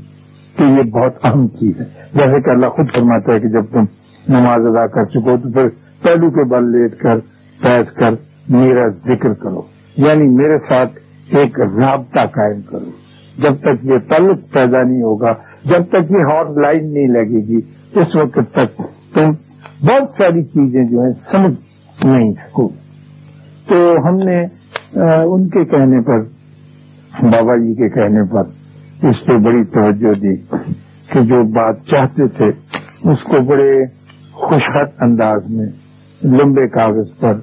کہ 0.57 0.73
یہ 0.73 0.91
بہت 0.91 1.25
اہم 1.27 1.47
چیز 1.59 1.81
ہے۔ 1.81 1.85
جیسے 2.15 2.41
کہ 2.41 2.51
اللہ 2.51 2.69
خود 2.77 2.95
فرماتا 2.95 3.35
ہے 3.35 3.41
کہ 3.41 3.49
جب 3.49 3.73
تم 3.73 3.85
نماز 4.29 4.67
ادا 4.67 4.87
کر 4.95 5.05
چکو 5.05 5.37
تو 5.43 5.53
پھر 5.53 5.69
پہلو 6.03 6.31
کے 6.31 6.45
بل 6.51 6.71
لیٹ 6.73 6.99
کر 7.01 7.19
بیٹھ 7.63 7.95
کر 7.95 8.11
میرا 8.49 8.89
ذکر 8.89 9.35
کرو۔ 9.35 9.63
یعنی 9.97 10.35
میرے 10.37 10.59
ساتھ 10.59 10.93
ایک 11.31 11.61
رابطہ 11.61 12.27
قائم 12.27 12.61
کرو۔ 12.63 12.91
جب 13.39 13.55
تک 13.61 13.85
یہ 13.85 13.99
تعلق 14.09 14.53
پیدا 14.53 14.83
نہیں 14.83 15.03
ہوگا، 15.03 15.33
جب 15.65 15.83
تک 15.89 16.11
یہ 16.11 16.23
ہارڈ 16.33 16.59
لائن 16.59 16.93
نہیں 16.93 17.07
لگے 17.07 17.47
گی، 17.49 17.61
اس 17.95 18.17
وقت 18.17 18.53
تک 18.53 18.83
تم 19.15 19.31
بہت 19.81 20.23
ساری 20.23 20.43
چیزیں 20.45 20.85
جو 20.85 21.01
ہیں 21.01 21.13
سمجھ 21.31 22.07
نہیں 22.07 22.33
سکو۔ 22.33 22.69
تو 23.69 24.09
ہم 24.09 24.17
نے 24.17 24.45
ان 25.23 25.49
کے 25.49 25.65
کہنے 25.65 26.01
پر، 26.01 26.21
بابا 27.23 27.57
جی 27.57 27.75
کے 27.75 27.89
کہنے 27.89 28.25
پر 28.25 28.43
اس 29.09 29.27
پہ 29.27 29.37
بڑی 29.37 29.65
توجہ 29.65 30.13
دی 30.13 30.37
کہ 31.13 31.21
جو 31.21 31.43
بات 31.43 31.77
چاہتے 31.85 32.29
تھے، 32.29 32.49
اس 33.11 33.23
کو 33.23 33.45
بڑے 33.45 33.85
خوشحت 34.33 34.91
انداز 35.01 35.51
میں 35.51 35.67
لمبے 36.25 36.69
کاغذ 36.69 37.21
پر 37.21 37.35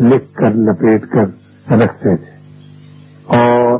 لکھ 0.00 0.34
کر، 0.34 0.54
لپیٹ 0.54 1.06
کر 1.06 1.24
رکھتے 1.70 2.16
تھے۔ 2.16 2.32
اور 3.38 3.74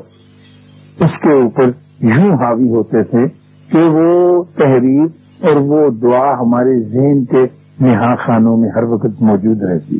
اس 1.00 1.18
کے 1.22 1.34
اوپر 1.34 1.70
یوں 2.00 2.34
حاوی 2.34 2.68
ہوتے 2.68 3.02
تھے 3.02 3.26
کہ 3.70 3.78
وہ 3.92 4.42
تحریر 4.42 5.04
اور 5.40 5.56
وہ 5.56 5.90
دعا 5.90 6.34
ہمارے 6.34 6.80
ذہن 6.82 7.24
کے 7.24 7.46
نہا 7.80 8.14
خانوں 8.14 8.56
میں 8.56 8.70
ہر 8.76 8.82
وقت 8.82 9.22
موجود 9.22 9.62
رہتی۔ 9.62 9.98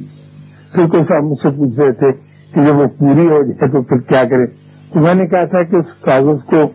پھر 0.75 0.87
کوئی 0.87 1.05
صاحب 1.05 1.23
مجھ 1.23 1.39
سے 1.39 1.51
پوچھ 1.57 1.81
رہے 1.81 1.93
تھے 1.93 2.13
کہ 2.55 2.65
جب 2.65 2.77
وہ 2.77 2.87
پوری 2.99 3.27
ہو 3.27 3.43
جائے 3.43 3.71
تو 3.71 3.83
پھر 3.83 4.01
کیا 4.01 4.23
کرے؟ 4.23 4.47
تو 4.93 5.01
میں 5.01 5.15
نے 5.15 5.27
کہا 5.27 5.45
تھا 5.45 5.63
کہ 5.63 5.77
اس 5.77 6.01
کاغذ 6.01 6.45
کو 6.45 6.67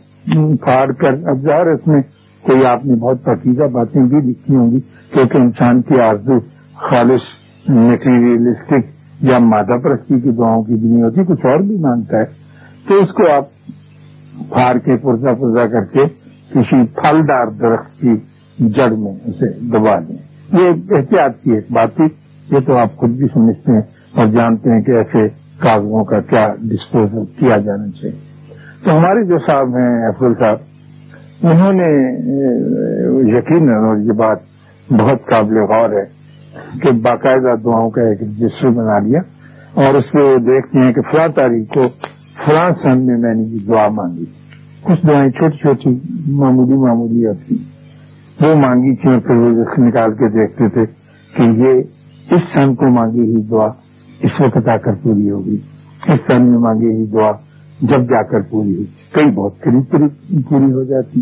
پھاڑ 0.56 0.92
کر 0.92 1.28
اب 1.28 1.38
ظاہر 1.42 1.68
اس 1.68 1.88
میں 1.88 2.02
کوئی 2.44 2.66
آپ 2.66 2.86
نے 2.86 2.96
بہت 2.96 3.24
پکیزہ 3.24 3.64
باتیں 3.64 4.02
بھی 4.02 4.18
لکھی 4.18 4.56
ہوں 4.56 4.72
گی، 4.72 4.80
کیونکہ 5.14 5.38
انسان 5.42 5.82
کی 5.82 6.02
آرزو 6.02 6.40
خالص 6.74 7.22
میٹیریلسٹک 7.70 8.97
یا 9.22 9.40
مادہ 9.40 9.78
پرستی 9.78 10.20
کی 10.20 10.30
دعاؤں 10.30 10.64
کی 10.64 10.74
بھی 10.74 10.90
نہیں 10.90 11.04
ہوتی، 11.04 11.24
کچھ 11.24 11.46
اور 11.46 11.60
بھی 11.60 11.78
مانتا 11.78 12.18
ہے۔ 12.18 12.26
تو 12.88 13.00
اس 13.00 13.14
کو 13.14 13.24
آپ 13.36 13.46
پھاڑ 14.50 14.78
کے 14.78 14.98
پرزا 14.98 15.34
پرزا 15.34 15.68
کر 15.68 15.84
کے 15.84 16.06
کسی 16.54 16.86
پھلدار 16.86 17.48
درخت 17.48 18.02
کی 18.02 18.16
جڑ 18.60 18.92
میں 18.92 19.14
اسے 19.26 19.60
دبا 19.60 20.00
دیں۔ 20.00 20.16
یہ 20.60 20.68
احتیاط 20.70 21.44
کی 21.44 21.52
ایک 21.52 21.66
بات 21.72 21.96
تھی، 21.96 22.06
یہ 22.52 22.60
تو 22.60 22.78
آپ 22.78 22.96
خود 22.96 23.10
بھی 23.10 23.28
سمجھتے 23.34 23.72
ہیں 23.72 23.82
اور 24.16 24.28
جانتے 24.28 24.70
ہیں 24.70 24.82
کہ 24.82 24.92
ایسے 24.92 25.28
کاغذوں 25.58 26.04
کا 26.04 26.20
کیا 26.20 26.48
ڈسپوزل 26.62 27.26
کیا 27.26 27.58
جانا 27.58 27.88
چاہیے۔ 28.02 28.16
تو 28.86 28.98
ہمارے 28.98 29.26
جو 29.26 29.38
صاحب 29.38 29.78
ہیں، 29.78 30.08
افضل 30.08 30.34
صاحب، 30.40 30.58
انہوں 31.44 31.74
نے 31.74 31.90
یقین 33.38 33.70
اور 33.70 33.98
یہ 33.98 34.12
بات 34.12 34.38
بہت 34.90 35.26
قابل 35.26 35.58
غور 35.58 35.90
ہے 35.90 36.17
کہ 36.82 36.92
باقاعدہ 36.92 37.56
دعاؤں 37.64 37.90
کا 37.90 38.02
ایک 38.02 38.22
رجسٹر 38.22 38.68
بنا 38.68 39.00
لیا 39.00 39.20
اور 39.74 39.94
اس 39.94 40.12
پہ 40.12 40.20
وہ 40.20 40.38
دیکھتے 40.38 40.86
ہیں 40.86 40.94
کہ 40.94 41.02
فلاں 41.02 41.28
تاریخ 41.28 41.74
کو 41.74 41.82
فلاں 42.46 42.70
سن 42.84 43.06
میں 43.06 43.18
میں 43.18 43.34
نے 43.34 43.44
یہ 43.44 43.60
دعا 43.68 43.88
مانگی۔ 43.88 44.26
کچھ 44.82 45.06
دعائیں 45.08 45.32
چھوٹی 45.32 45.58
چھوٹی، 45.58 45.90
معمولی 46.32 46.74
معمولی 46.74 47.26
ہوتی 47.26 47.56
وہ 48.42 48.56
مانگی 48.56 48.96
تھی 48.96 49.10
اور 49.10 49.20
پھر 49.20 49.36
وہ 49.36 49.50
نکال 49.78 50.14
کے 50.14 50.30
دیکھتے 50.30 50.70
تھے 50.70 50.86
کہ 51.38 51.42
یہ 51.42 51.82
اس 52.32 52.42
سن 52.56 52.76
کو 52.76 52.90
مانگی 52.90 53.20
ہوئی 53.20 53.44
دعا 53.44 53.68
اس 54.22 54.32
وقت 54.40 54.68
آ 54.68 54.78
کر 54.78 54.92
پوری 55.04 55.30
ہوگی۔ 55.30 55.58
اس 56.08 56.32
سن 56.32 56.50
میں 56.50 56.60
مانگی 56.60 56.86
ہوئی 56.86 57.06
دعا 57.06 57.32
جب 57.82 58.10
جا 58.10 58.24
کر 58.24 58.42
پوری 58.42 58.74
ہوئی۔ 58.74 58.86
کئی 59.12 59.32
بہت 59.32 59.60
قریب 59.60 59.92
قریب 59.92 60.42
پوری 60.50 60.72
ہو 60.72 60.84
جاتی۔ 60.84 61.22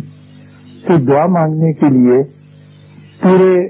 تو 0.87 0.97
دعا 0.97 1.25
مانگنے 1.25 1.73
کے 1.73 1.89
لیے 1.89 2.23
پورے 3.21 3.67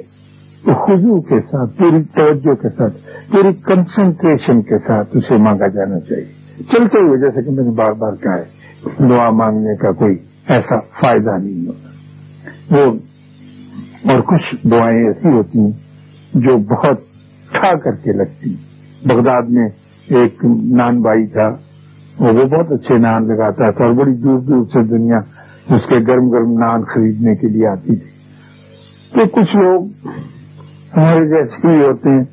خزو 0.66 1.22
کے 1.22 1.40
ساتھ، 1.40 1.78
پوری 1.78 2.04
توجہ 2.04 2.54
کے 2.54 2.70
ساتھ، 2.70 2.98
پوری 3.32 3.54
کنسنٹریشن 3.54 4.62
کے 4.62 4.78
ساتھ 4.78 5.18
اسے 5.18 5.38
مانگا 5.38 5.68
جانا 5.68 6.00
چاہیے۔ 6.00 6.26
چلتے 6.64 7.08
ہوئے 7.08 7.18
جیسے 7.18 7.44
کہ 7.44 7.52
میں 7.52 7.64
نے 7.64 7.70
بار 7.70 7.92
بار 7.92 8.14
کہا 8.14 8.36
ہے، 8.36 8.66
دعا 9.10 9.30
مانگنے 9.30 9.76
کا 9.76 9.92
کوئی 9.92 10.16
ایسا 10.48 10.80
فائدہ 10.80 11.38
نہیں 11.38 11.68
ہوتا۔ 11.68 11.90
وہ 12.76 12.94
اور 14.12 14.22
کچھ 14.22 14.68
دعائیں 14.68 15.08
ایسی 15.08 15.30
ہوتی 15.30 15.60
ہیں 15.60 15.72
جو 16.34 16.58
بہت 16.58 17.00
ٹھا 17.52 17.78
کر 17.78 17.92
کے 17.96 18.12
لگتی 18.12 18.54
بغداد 19.06 19.42
میں 19.50 19.70
ایک 20.10 20.46
نان 20.72 21.02
بھائی 21.02 21.28
تھا 21.28 21.48
وہ 22.20 22.34
بہت 22.34 22.72
اچھے 22.72 22.98
نان 22.98 23.28
لگاتا 23.28 23.72
تھا 23.72 23.86
اور 23.86 23.94
بڑی 23.94 24.14
دور 24.14 24.40
دور 24.40 24.66
سے 24.66 24.84
دنیا 24.84 25.18
اس 25.70 25.82
کے 25.90 25.96
گرم 26.08 26.30
گرم 26.30 26.60
نان 26.60 26.84
خریدنے 26.84 27.36
کے 27.36 27.48
لیے 27.48 27.68
آتی 27.68 27.96
تھی۔ 27.96 28.16
تو 29.14 29.28
کچھ 29.32 29.56
لوگ 29.56 30.08
ہمارے 30.98 31.28
جیسے 31.28 31.68
ہی 31.68 31.86
ہوتے 31.86 32.10
ہیں، 32.10 32.24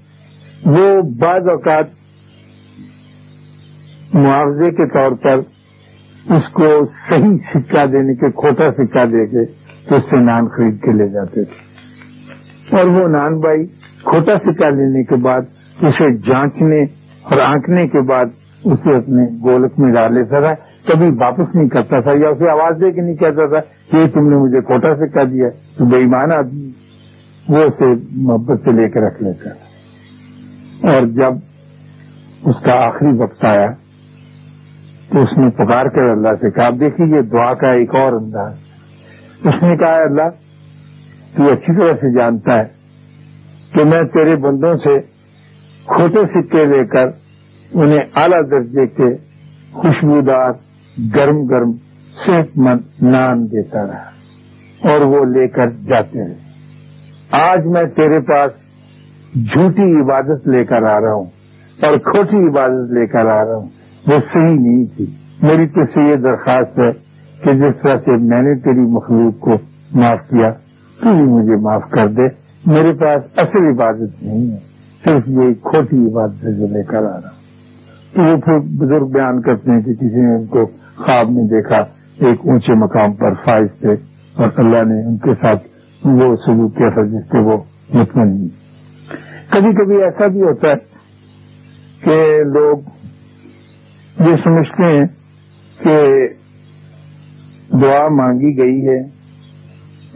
وہ 0.66 1.02
بعض 1.02 1.48
اوقات 1.48 1.84
معاوضے 4.14 4.70
کے 4.70 4.86
طور 4.86 5.12
پر 5.12 5.38
اس 6.34 6.48
کو 6.52 6.84
صحیح 7.10 7.36
سکہ 7.54 7.86
دینے 7.86 8.14
کے، 8.14 8.30
کھوٹا 8.30 8.66
سکہ 8.66 9.04
دے 9.04 9.26
کے 9.26 9.44
تو 9.88 9.94
اس 9.94 10.02
سے 10.10 10.24
نان 10.24 10.48
خرید 10.48 10.82
کے 10.82 10.92
لے 10.92 11.08
جاتے 11.08 11.44
تھے۔ 11.44 11.72
اور 12.76 12.86
وہ 12.86 13.08
نان 13.08 13.38
بھائی 13.40 13.66
کھوٹا 14.04 14.34
سکہ 14.34 14.70
لینے 14.70 15.04
کے 15.04 15.16
بعد، 15.16 15.40
اسے 15.82 16.16
جانچنے 16.16 16.82
اور 17.22 17.38
آنکنے 17.44 17.82
کے 17.82 18.00
بعد 18.00 18.24
اسے 18.64 18.96
اپنے 18.96 19.22
گولک 19.24 19.72
میں 19.78 19.92
ڈال 19.92 20.14
لیتا 20.14 20.40
تھا۔ 20.40 20.54
کبھی 20.88 21.06
واپس 21.08 21.54
نہیں 21.54 21.68
کرتا 21.68 22.00
تھا 22.00 22.10
یا 22.12 22.28
اسے 22.28 22.50
آواز 22.50 22.80
دے 22.80 22.92
کے 22.92 23.00
نہیں 23.00 23.16
کہتا 23.16 23.46
تھا 23.46 23.60
کہ 23.90 24.06
تم 24.06 24.28
نے 24.30 24.36
مجھے 24.36 24.60
کھوٹا 24.60 24.94
سکہ 24.94 25.24
دیا، 25.24 25.48
تو 25.76 25.84
بے 25.84 25.96
ایمان 25.96 26.32
آدمی 26.32 26.71
وہ 27.48 27.58
اسے 27.58 27.86
محبت 28.10 28.60
سے 28.64 28.76
لے 28.76 28.88
کے 28.90 29.00
رکھ 29.00 29.22
لیتا 29.22 29.50
اور 30.92 31.06
جب 31.06 31.32
اس 32.42 32.62
کا 32.62 32.74
آخری 32.74 33.16
وقت 33.16 33.44
آیا 33.44 33.66
تو 35.08 35.22
اس 35.22 35.38
نے 35.38 35.50
پکار 35.50 35.84
کر 35.84 36.04
اللہ 36.04 36.28
سے 36.40 36.50
کہا 36.50 36.68
دیکھیے، 36.80 37.16
یہ 37.16 37.20
دعا 37.20 37.54
کا 37.54 37.68
ایک 37.68 37.94
اور 37.94 38.12
انداز۔ 38.12 38.52
اس 39.44 39.62
نے 39.62 39.76
کہا 39.76 40.02
اللہ، 40.02 40.28
تو 41.36 41.52
اچھی 41.52 41.80
طرح 41.80 41.92
سے 41.92 42.20
جانتا 42.20 42.56
ہے 42.56 42.64
کہ 43.72 43.84
میں 43.84 44.02
تیرے 44.02 44.36
بندوں 44.36 44.74
سے 44.74 44.98
کھوٹے 45.86 46.24
سکے 46.34 46.64
لے 46.66 46.84
کر 46.84 47.06
انہیں 47.74 47.98
اعلی 48.14 48.40
درجے 48.50 48.86
کے 48.86 49.16
خوشبودار 49.72 50.50
گرم 51.16 51.44
گرم 51.46 51.72
صحت 52.26 52.58
مند 52.58 53.02
نان 53.02 53.46
دیتا 53.46 53.86
رہا 53.86 54.90
اور 54.90 55.06
وہ 55.06 55.24
لے 55.24 55.48
کر 55.48 55.70
جاتے 55.70 56.18
رہے۔ 56.18 56.51
آج 57.32 57.66
میں 57.66 57.82
تیرے 57.82 58.20
پاس 58.20 58.52
جھوٹی 59.34 60.00
عبادت 60.00 60.48
لے 60.48 60.64
کر 60.64 60.82
آ 60.82 61.00
رہا 61.00 61.12
ہوں 61.12 61.24
اور 61.82 61.98
کھوٹی 61.98 62.36
عبادت 62.36 62.92
لے 62.92 63.06
کر 63.06 63.26
آ 63.26 63.44
رہا 63.44 63.54
ہوں۔ 63.54 63.68
وہ 64.06 64.12
صحیح 64.12 64.54
نہیں 64.54 64.84
تھی۔ 64.96 65.06
میری 65.42 65.66
تو 65.66 65.84
سے 65.84 66.10
یہ 66.10 66.16
درخواست 66.16 66.78
ہے 66.78 66.92
کہ 67.44 67.52
جس 67.52 67.82
طرح 67.82 67.98
سے 67.98 68.16
میں 68.16 68.42
نے 68.42 68.54
تیری 68.54 68.80
مخلوق 68.80 69.40
کو 69.40 69.50
معاف 69.94 70.28
کیا، 70.28 70.50
تو 71.00 71.14
بھی 71.14 71.22
مجھے 71.22 71.56
معاف 71.56 71.90
کر 71.90 72.08
دے۔ 72.08 72.22
میرے 72.66 72.92
پاس 72.92 73.22
اصل 73.36 73.66
عبادت 73.66 74.22
نہیں 74.22 74.50
ہے، 74.50 74.58
صرف 75.04 75.22
یہ 75.26 75.54
کھوٹی 75.62 75.96
عبادت 75.96 76.44
ہے 76.44 76.52
جو 76.52 76.66
لے 76.66 76.82
کر 76.82 76.98
آ 76.98 77.00
رہا 77.00 77.14
ہوں۔ 77.14 77.42
تو 78.14 78.22
وہ 78.22 78.40
پھر 78.40 78.58
بزرگ 78.58 79.06
بیان 79.06 79.40
کرتے 79.40 79.70
ہیں 79.70 79.80
کہ 79.80 79.94
کسی 79.94 80.20
نے 80.20 80.34
ان 80.34 80.46
کو 80.46 80.66
خواب 80.96 81.30
میں 81.30 81.44
دیکھا، 81.44 81.76
ایک 82.26 82.40
اونچے 82.44 82.74
مقام 82.74 83.12
پر 83.12 83.34
فائز 83.34 83.80
تھے 83.80 83.92
اور 84.34 84.50
اللہ 84.56 84.84
نے 84.84 85.06
ان 85.06 85.16
کے 85.18 85.30
ساتھ 85.30 85.71
وہ 86.04 86.36
سلوک 86.36 86.76
کیا 86.76 87.04
جس 87.04 87.24
سے 87.24 87.38
وہ 87.38 87.56
مطمئن 87.94 88.48
کبھی 89.50 89.74
کبھی 89.74 90.02
ایسا 90.02 90.26
بھی 90.26 90.42
ہوتا 90.42 90.68
ہے 90.68 90.92
کہ 92.00 92.44
لوگ 92.44 92.76
یہ 94.20 94.36
سمجھتے 94.46 94.96
ہیں 94.96 95.06
کہ 95.82 96.26
دعا 97.72 98.08
مانگی 98.08 98.58
گئی 98.58 98.88
ہے 98.88 99.02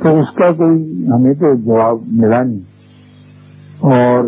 تو 0.03 0.21
اس 0.21 0.35
کا 0.35 0.53
کوئی 0.53 1.07
ہمیں 1.07 1.35
تو 1.35 1.55
جواب 1.55 1.99
ملا 2.07 2.43
نہیں۔ 2.43 2.61
اور 3.79 4.25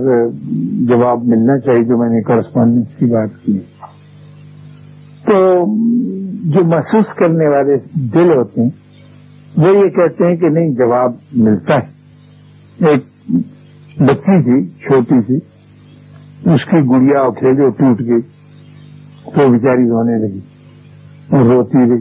جواب 0.89 1.25
ملنا 1.25 1.59
چاہیے 1.59 1.85
جو 1.85 1.99
میں 1.99 2.09
نے 2.09 2.23
کرسپونڈنس 2.23 2.87
کی 2.99 3.05
بات 3.05 3.29
کی۔ 3.45 3.59
تو 5.25 5.65
جو 6.45 6.65
محسوس 6.65 7.05
کرنے 7.17 7.49
والے 7.49 7.77
دل 7.95 8.39
ہوتے 8.39 8.63
ہیں 8.63 8.88
وہ 9.57 9.69
یہ 9.69 9.89
کہتے 9.89 10.27
ہیں 10.27 10.37
کہ 10.37 10.49
نہیں، 10.49 10.71
جواب 10.71 11.13
ملتا 11.33 11.75
ہے۔ 11.75 11.99
ایک 12.87 13.05
بچی 14.01 14.43
تھی، 14.43 14.67
چھوٹی 14.69 15.21
سی 15.27 15.37
اس 16.51 16.65
کی 16.65 16.77
گڑیا 16.77 17.31
کھیلے 17.31 17.71
ٹوٹ 17.71 18.01
گئی 18.01 18.21
تو 19.25 19.53
بیچاری 19.53 19.89
رونے 19.89 20.29
لگی 20.29 20.41
اور 21.31 21.41
روتی 21.41 21.91
رہی۔ 21.91 22.01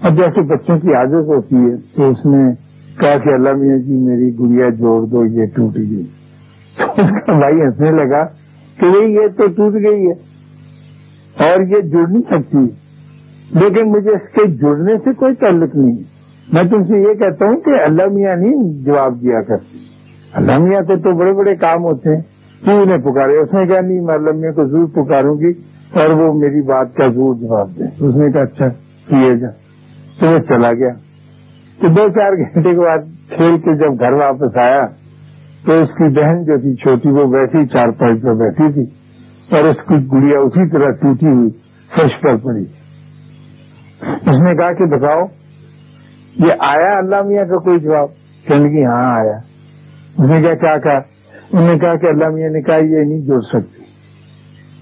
اب 0.00 0.16
جیسے 0.16 0.42
بچوں 0.42 0.78
کی 0.78 0.94
عادت 0.94 1.28
ہوتی 1.28 1.56
ہے 1.56 1.76
تو 1.76 2.10
اس 2.10 2.26
نے 2.26 2.52
کہا 2.96 3.18
کہ 3.18 3.34
اللہ 3.34 3.56
میاں 3.56 3.78
جی 3.78 3.94
میری 3.94 4.38
گڑیا 4.38 4.68
جوڑ 4.68 5.06
دو، 5.06 5.24
یہ 5.24 5.46
ٹوٹ 5.46 5.76
گئی۔ 5.76 6.02
تو 6.76 6.84
اس 6.84 7.10
کا 7.26 7.38
بھائی 7.38 7.60
ہنسنے 7.60 7.90
لگا 7.90 8.24
کہ 8.76 9.04
یہ 9.04 9.28
تو 9.28 9.50
ٹوٹ 9.52 9.74
گئی 9.74 10.06
ہے۔ 10.06 10.30
اور 11.44 11.60
یہ 11.62 11.80
جڑ 11.80 12.08
نہیں 12.08 12.22
سکتی۔ 12.30 12.58
لیکن 13.58 13.90
مجھے 13.90 14.10
اس 14.10 14.32
کے 14.32 14.48
جڑنے 14.50 14.98
سے 14.98 15.12
کوئی 15.12 15.34
تعلق 15.34 15.76
نہیں۔ 15.76 15.96
ہے 15.96 16.19
میں 16.52 16.62
تم 16.62 16.84
سے 16.84 17.08
یہ 17.08 17.14
کہتا 17.14 17.46
ہوں 17.46 17.60
کہ 17.60 17.70
اللہ 17.88 18.02
میاں 18.12 18.36
نہیں 18.36 18.84
جواب 18.84 19.20
دیا 19.20 19.42
کرتے 19.42 19.78
اللہ 20.32 20.58
میاں 20.58 20.82
کو 20.82 20.96
تو 20.96 21.18
بڑے 21.18 21.32
بڑے 21.32 21.56
کام 21.56 21.84
ہوتے 21.84 22.14
ہیں۔ 22.14 22.22
کیوں 22.64 22.82
انہیں 22.82 22.98
پکارے۔ 22.98 23.36
اس 23.36 23.54
نے 23.54 23.66
کہا، 23.66 23.80
نہیں، 23.80 24.00
میں 24.00 24.14
اللہ 24.14 24.30
میاں 24.30 24.52
کو 24.52 24.64
ضرور 24.64 24.86
پکاروں 24.86 25.34
گی 25.40 25.52
اور 25.94 26.10
وہ 26.10 26.34
میری 26.34 26.62
بات 26.62 26.94
کا 26.94 27.06
ضرور 27.06 27.34
جواب 27.34 27.68
دیں 27.78 27.86
اس 28.00 28.16
نے 28.16 28.32
کہا 28.32 28.40
اچھا 28.40 28.68
کیے 29.08 29.36
جا۔ 29.36 29.48
تو 30.20 30.26
وہ 30.26 30.36
چلا 30.38 30.72
گیا۔ 30.72 30.88
تو 31.80 31.86
دو 31.86 32.08
چار 32.08 32.32
گھنٹے 32.32 32.70
کے 32.70 32.78
بعد 32.78 33.30
کھیل 33.30 33.58
کے 33.58 33.76
جب 33.78 34.00
گھر 34.00 34.12
واپس 34.12 34.56
آیا 34.56 34.86
تو 35.66 35.72
اس 35.72 35.88
کی 35.88 36.20
بہن 36.20 36.44
جو 36.44 36.58
تھی 36.58 36.74
چھوٹی، 36.74 37.08
وہ 37.10 37.26
ویسے 37.26 37.58
ہی 37.58 37.66
چار 37.66 37.88
پانچ 37.88 38.22
پر 38.22 38.34
بیٹھی 38.34 38.72
تھی 38.72 38.82
اور 39.50 39.68
اس 39.68 39.76
کی 39.88 39.94
گڑیا 39.94 40.38
اسی 40.38 40.68
طرح 40.68 40.90
ٹوٹی 40.90 41.26
ہوئی 41.26 41.50
فرش 41.96 42.20
پر 42.20 42.36
پڑی۔ 42.36 42.64
اس 44.02 44.40
نے 44.42 44.56
کہا 44.56 44.72
کہ، 44.72 44.84
بتاؤ 44.84 45.26
یہ 46.38 46.52
آیا 46.58 46.98
اللہ 46.98 47.22
میاں 47.22 47.44
کا 47.44 47.56
کوئی 47.56 47.80
جواب؟ 47.80 48.08
کہ 48.46 48.84
ہاں 48.84 49.20
آیا۔ 49.20 49.38
اس 50.18 50.30
نے 50.30 50.40
کیا 50.40 50.54
کیا 50.54 50.78
کہا؟ 50.78 50.98
انہوں 51.52 51.72
نے 51.72 51.78
کہا 51.78 51.96
کہ 51.96 52.06
اللہ 52.06 52.28
میاں 52.28 52.50
نے 52.50 52.62
کہا، 52.62 52.76
یہ 52.76 53.04
نہیں 53.04 53.20
جوڑ 53.20 53.40
سکتی۔ 53.40 53.82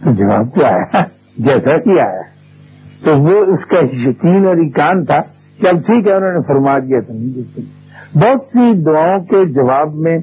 تو 0.04 0.14
جواب 0.14 0.54
کیا 0.54 0.68
آیا۔ 0.68 1.04
جیسا 1.38 1.76
کہ 1.76 2.00
آیا۔ 2.00 2.22
تو 3.04 3.22
وہ 3.22 3.44
اس 3.46 3.68
کا 3.68 3.78
یقین 3.92 4.46
اور 4.46 4.56
ایکان 4.56 5.04
تھا 5.04 5.18
کہ 5.60 5.68
اب 5.68 5.86
ٹھیک 5.86 6.10
ہے، 6.10 6.16
انہوں 6.16 6.32
نے 6.32 6.40
فرما 6.46 6.78
دیا 6.78 7.00
تو 7.00 7.12
نہیں 7.12 7.34
جوڑ 7.34 7.44
سکتی۔ 7.50 7.62
بہت 8.14 8.42
سی 8.52 8.82
دعاؤں 8.82 9.18
کے 9.18 9.44
جواب 9.52 9.94
میں 9.94 10.18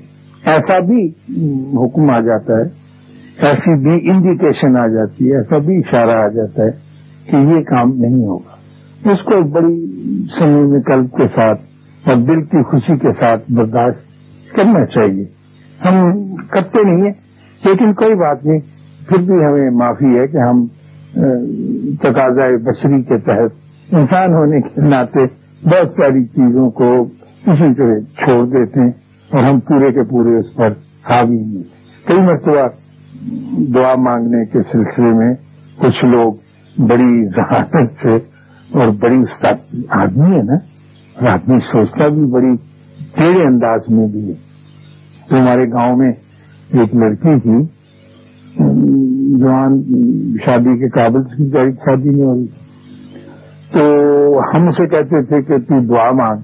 ایسا 0.46 0.80
بھی 0.80 1.12
حکم 1.86 2.10
آ 2.10 2.20
جاتا 2.20 2.54
ہے، 2.54 2.64
ایسی 3.42 3.80
بھی 3.84 4.10
انڈیکیشن 4.10 4.78
آ 4.78 4.88
جاتی 4.88 5.32
ہے، 5.32 5.38
ایسا 5.38 5.58
بھی 5.58 5.78
اشارہ 5.78 6.20
آ 6.20 6.28
جاتا 6.28 6.64
ہے 6.64 6.72
کہ 7.32 7.36
یہ 7.36 7.64
کام 7.64 7.94
نہیں 7.96 8.26
ہوگا۔ 8.26 8.55
اس 9.06 9.22
کو 9.24 9.44
بڑی 9.44 9.76
سمے 10.28 10.82
قلب 10.82 11.12
کے 11.12 11.28
ساتھ 11.28 11.62
اور 12.10 12.16
دل 12.16 12.42
کی 12.42 12.64
خوشی 12.64 12.98
کے 12.98 13.12
ساتھ 13.22 13.52
برداشت 13.52 14.54
کرنا 14.56 14.86
چاہیے۔ 14.86 15.26
ہم 15.86 16.36
کرتے 16.46 16.84
نہیں 16.88 17.06
ہیں، 17.06 17.14
لیکن 17.66 17.94
کوئی 17.94 18.16
بات 18.16 18.46
نہیں، 18.46 18.60
پھر 19.08 19.22
بھی 19.22 19.36
ہمیں 19.46 19.70
معافی 19.70 20.18
ہے 20.18 20.28
کہ 20.28 20.38
ہم 20.38 20.66
تقاضا 22.02 22.48
بشری 22.64 23.02
کے 23.04 23.18
تحت 23.18 23.94
انسان 23.94 24.34
ہونے 24.34 24.62
کے 24.62 24.82
ناطے 24.82 25.26
بہت 25.66 26.02
ساری 26.02 26.26
چیزوں 26.26 26.70
کو 26.70 26.90
اسی 27.48 27.74
طرح 27.74 28.00
چھوڑ 28.18 28.46
دیتے 28.46 28.80
ہیں 28.80 28.92
اور 29.32 29.44
ہم 29.44 29.60
پورے 29.60 29.92
کے 29.92 30.04
پورے 30.04 30.38
اس 30.38 30.56
پر 30.56 30.74
حاوی 31.12 31.38
نہیں 31.38 31.64
کئی 32.08 32.20
مرتبہ 32.20 32.68
دعا 33.76 33.94
مانگنے 33.96 34.46
کے 34.46 34.60
سلسلے 34.72 35.12
میں 35.12 35.34
کچھ 35.78 36.06
لوگ 36.06 36.34
بڑی 36.78 37.26
ذہانت 37.26 37.92
سے 38.02 38.18
اور 38.70 38.88
بڑی 39.02 39.18
استاد 39.18 39.76
آدمی 40.02 40.36
ہے 40.36 40.42
نا، 40.44 40.56
اور 41.16 41.28
آدمی 41.28 41.60
سوچتا 41.66 42.08
بھی 42.10 42.26
بڑی 42.32 42.56
ٹیڑھے 43.16 43.46
انداز 43.48 43.90
میں 43.90 44.08
بھی 44.08 44.28
ہے۔ 44.30 44.34
تو 45.30 45.36
ہمارے 45.36 45.72
گاؤں 45.72 45.96
میں 45.98 46.12
ایک 46.12 46.96
لڑکی 46.96 47.40
تھی، 47.40 47.64
جوان 49.40 49.82
شادی 50.46 50.78
کے 50.80 50.90
قابل 50.90 51.24
کی 51.24 51.50
شادی 51.50 52.10
نہیں 52.10 52.24
ہو 52.24 52.34
رہی 52.36 52.48
تو 53.72 53.82
ہم 54.50 54.68
اسے 54.68 54.88
کہتے 54.88 55.22
تھے 55.24 55.42
کہ 55.42 55.58
تو 55.68 55.80
دعا 55.86 56.10
مانگ، 56.12 56.42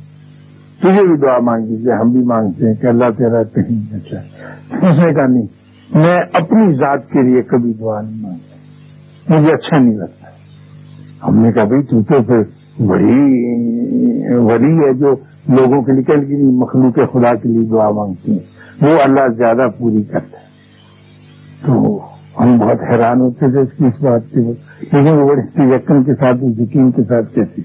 تجھے 0.81 1.03
بھی 1.07 1.17
دعا 1.21 1.37
مانگی 1.43 1.75
جیسے 1.75 2.01
ہم 2.01 2.11
بھی 2.11 2.23
مانگتے 2.25 2.67
ہیں 2.67 2.73
کہ 2.81 2.87
اللہ 2.87 3.09
تیرا 3.17 3.43
کہیں 3.55 3.95
اچھا 3.95 4.17
اس 4.17 5.03
نے 5.03 5.13
کہا، 5.13 5.27
نہیں، 5.27 5.47
میں 5.89 6.17
اپنی 6.33 6.73
ذات 6.77 7.09
کے 7.09 7.21
لیے 7.21 7.41
کبھی 7.41 7.73
دعا 7.79 8.01
نہیں 8.01 8.21
مانگتا۔ 8.21 9.35
مجھے 9.35 9.53
اچھا 9.53 9.77
نہیں 9.77 9.97
لگتا۔ 9.97 10.20
ہم 11.27 11.35
نے 11.35 11.51
کہا 11.51 11.63
بھائی 11.63 11.81
تو 11.81 12.03
تو 12.03 12.23
پھر 12.23 12.41
بڑی 12.85 13.19
ولی 14.35 14.77
ہے 14.77 14.93
جو 14.93 15.11
لوگوں 15.49 15.81
کے 15.81 15.91
لیے 15.91 16.03
کہ 16.03 16.43
مخلوق 16.43 16.95
خدا 17.13 17.35
کے 17.35 17.49
لیے 17.49 17.67
دعا 17.67 17.89
مانگتی 17.89 18.31
ہیں۔ 18.31 18.39
وہ 18.81 18.99
اللہ 19.03 19.27
زیادہ 19.37 19.67
پوری 19.79 20.03
کرتا 20.03 20.37
ہے۔ 20.37 20.51
تو 21.65 21.99
ہم 22.39 22.57
بہت 22.57 22.77
حیران 22.91 23.21
ہوتے 23.21 23.51
تھے 23.51 23.59
اس 23.59 23.77
کی 23.77 23.85
اس 23.85 24.03
بات 24.03 24.21
سے 24.33 24.39
لیکن 24.39 25.19
وہ 25.19 25.29
بڑی 25.29 25.75
یقین 25.75 26.03
کے 26.03 26.15
ساتھ 26.15 26.61
یقین 26.61 26.91
کے 26.91 27.03
ساتھ 27.03 27.35
کہتی 27.35 27.61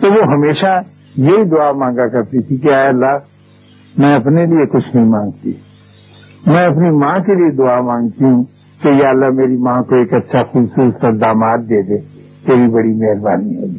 تو 0.00 0.14
وہ 0.14 0.32
ہمیشہ 0.32 0.80
یہی 1.16 1.44
دعا 1.44 1.72
مانگا 1.72 2.08
کرتی 2.08 2.42
تھی 2.42 2.56
کہ 2.56 2.74
آئے 2.74 2.88
اللہ، 2.88 3.18
میں 3.98 4.14
اپنے 4.14 4.46
لیے 4.46 4.66
کچھ 4.66 4.96
نہیں 4.96 5.06
مانگتی۔ 5.06 5.52
میں 6.46 6.64
اپنی 6.64 6.90
ماں 6.90 7.18
کے 7.18 7.34
لیے 7.34 7.50
دعا 7.50 7.80
مانگتی 7.80 8.24
ہوں 8.24 8.44
کہ 8.82 8.88
یا 9.02 9.08
اللہ 9.08 9.30
میری 9.34 9.56
ماں 9.56 9.82
کو 9.82 9.94
ایک 9.94 10.14
اچھا 10.14 10.42
خوبصورت 10.52 11.20
داماد 11.20 11.58
دے 11.58 11.82
دے۔ 11.82 12.17
تیری 12.48 12.68
بڑی 12.68 12.92
مہربانی 12.92 13.56
ہوگی۔ 13.56 13.78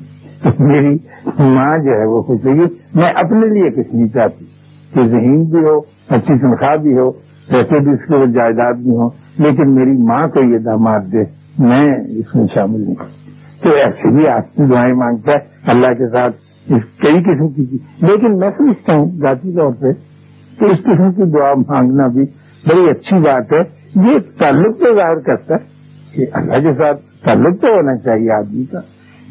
میری 0.60 0.98
ماں 1.40 1.78
جو 1.78 1.92
ہے 1.92 2.06
وہ 2.06 2.22
خوش 2.22 2.46
ہوگی۔ 2.46 2.76
میں 2.96 3.08
اپنے 3.08 3.48
لیے 3.48 3.70
کچھ 3.70 3.96
نہیں 3.96 4.08
چاہتی۔ 4.08 4.46
کہ 4.94 5.02
ذہین 5.02 5.44
بھی 5.44 5.60
ہو، 5.60 5.78
اچھی 6.10 6.40
تنخواہ 6.40 6.76
بھی 6.76 6.98
ہو 6.98 7.08
ویسے 7.52 7.80
بھی 7.80 7.92
اس 7.92 8.08
کے 8.08 8.32
جائیداد 8.32 8.74
بھی 8.74 8.92
ہوں، 8.92 9.10
لیکن 9.38 9.76
میری 9.76 9.92
ماں 9.92 10.28
کو 10.28 10.54
یہ 10.54 10.58
داماد 10.58 11.00
دے، 11.00 11.24
میں 11.60 11.90
اس 12.08 12.36
میں 12.36 12.48
شامل 12.54 12.82
نہیں۔ 12.82 12.96
تو 13.64 13.70
ایسے 13.70 14.16
بھی 14.16 14.28
آپ 14.28 14.56
کی 14.56 14.64
دعائیں 14.64 14.94
مانگتا 14.94 15.32
ہے۔ 15.32 15.72
اللہ 15.72 15.88
کے 15.88 16.08
ساتھ 16.08 16.36
کئی 17.04 17.24
قسم 17.24 17.48
کی 17.48 17.62
لیکن 18.02 18.40
میں 18.40 18.50
سمجھتا 18.58 18.96
ہوں 18.96 19.12
ذاتی 19.12 19.56
طور 19.56 19.74
پہ 19.80 19.92
کہ 20.60 20.66
اس 20.66 20.84
قسم 20.84 21.12
کی 21.12 21.24
دعا 21.24 21.54
مانگنا 21.54 22.08
بھی 22.08 22.26
بڑی 22.68 22.90
اچھی 22.90 23.20
بات 23.20 23.54
ہے۔ 23.54 23.80
یہ 23.96 24.20
تعلق 24.38 24.78
تو 24.80 24.96
ظاہر 24.96 25.20
کرتا 25.20 25.56
ہے 25.56 25.60
کہ 26.16 26.26
اللہ 26.34 26.54
کے 26.54 26.74
ساتھ 26.74 27.09
تعلق 27.26 27.62
تو 27.62 27.68
ہونا 27.68 27.98
چاہیے 27.98 28.32
آدمی 28.32 28.66
کا۔ 28.66 28.80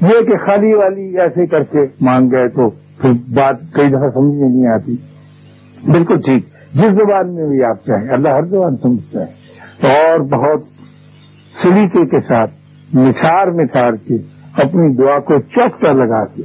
یہ 0.02 0.23
کہ 0.23 0.38
خالی 0.38 0.75
والی 0.75 1.18
ایسے 1.18 1.47
کر 1.47 1.62
کے 1.62 1.80
مانگ 2.00 2.30
گئے 2.30 2.49
تو 2.49 2.71
پھر 2.71 3.12
بات 3.12 3.75
کئی 3.75 3.88
دفعہ 3.88 4.11
سمجھ 4.14 4.37
میں 4.37 4.49
نہیں 4.49 4.66
آتی۔ 4.66 4.97
بالکل 5.87 6.21
ٹھیک۔ 6.21 6.45
جس 6.75 6.92
زبان 6.92 7.35
میں 7.35 7.47
بھی 7.47 7.64
آپ 7.64 7.87
چاہیں، 7.87 8.09
اللہ 8.11 8.28
ہر 8.28 8.47
زبان 8.47 8.76
سمجھتا 8.76 9.21
ہے۔ 9.21 9.38
اور 9.83 10.21
بہت 10.21 10.61
سلیقے 11.62 12.07
کے 12.07 12.21
ساتھ 12.21 12.50
نثار 12.95 13.47
نثار 13.47 13.92
کے 13.92 14.14
اپنی 14.52 14.95
دعا 14.95 15.18
کو 15.18 15.40
چوکتا 15.40 15.92
لگا 15.92 16.25
کے 16.25 16.42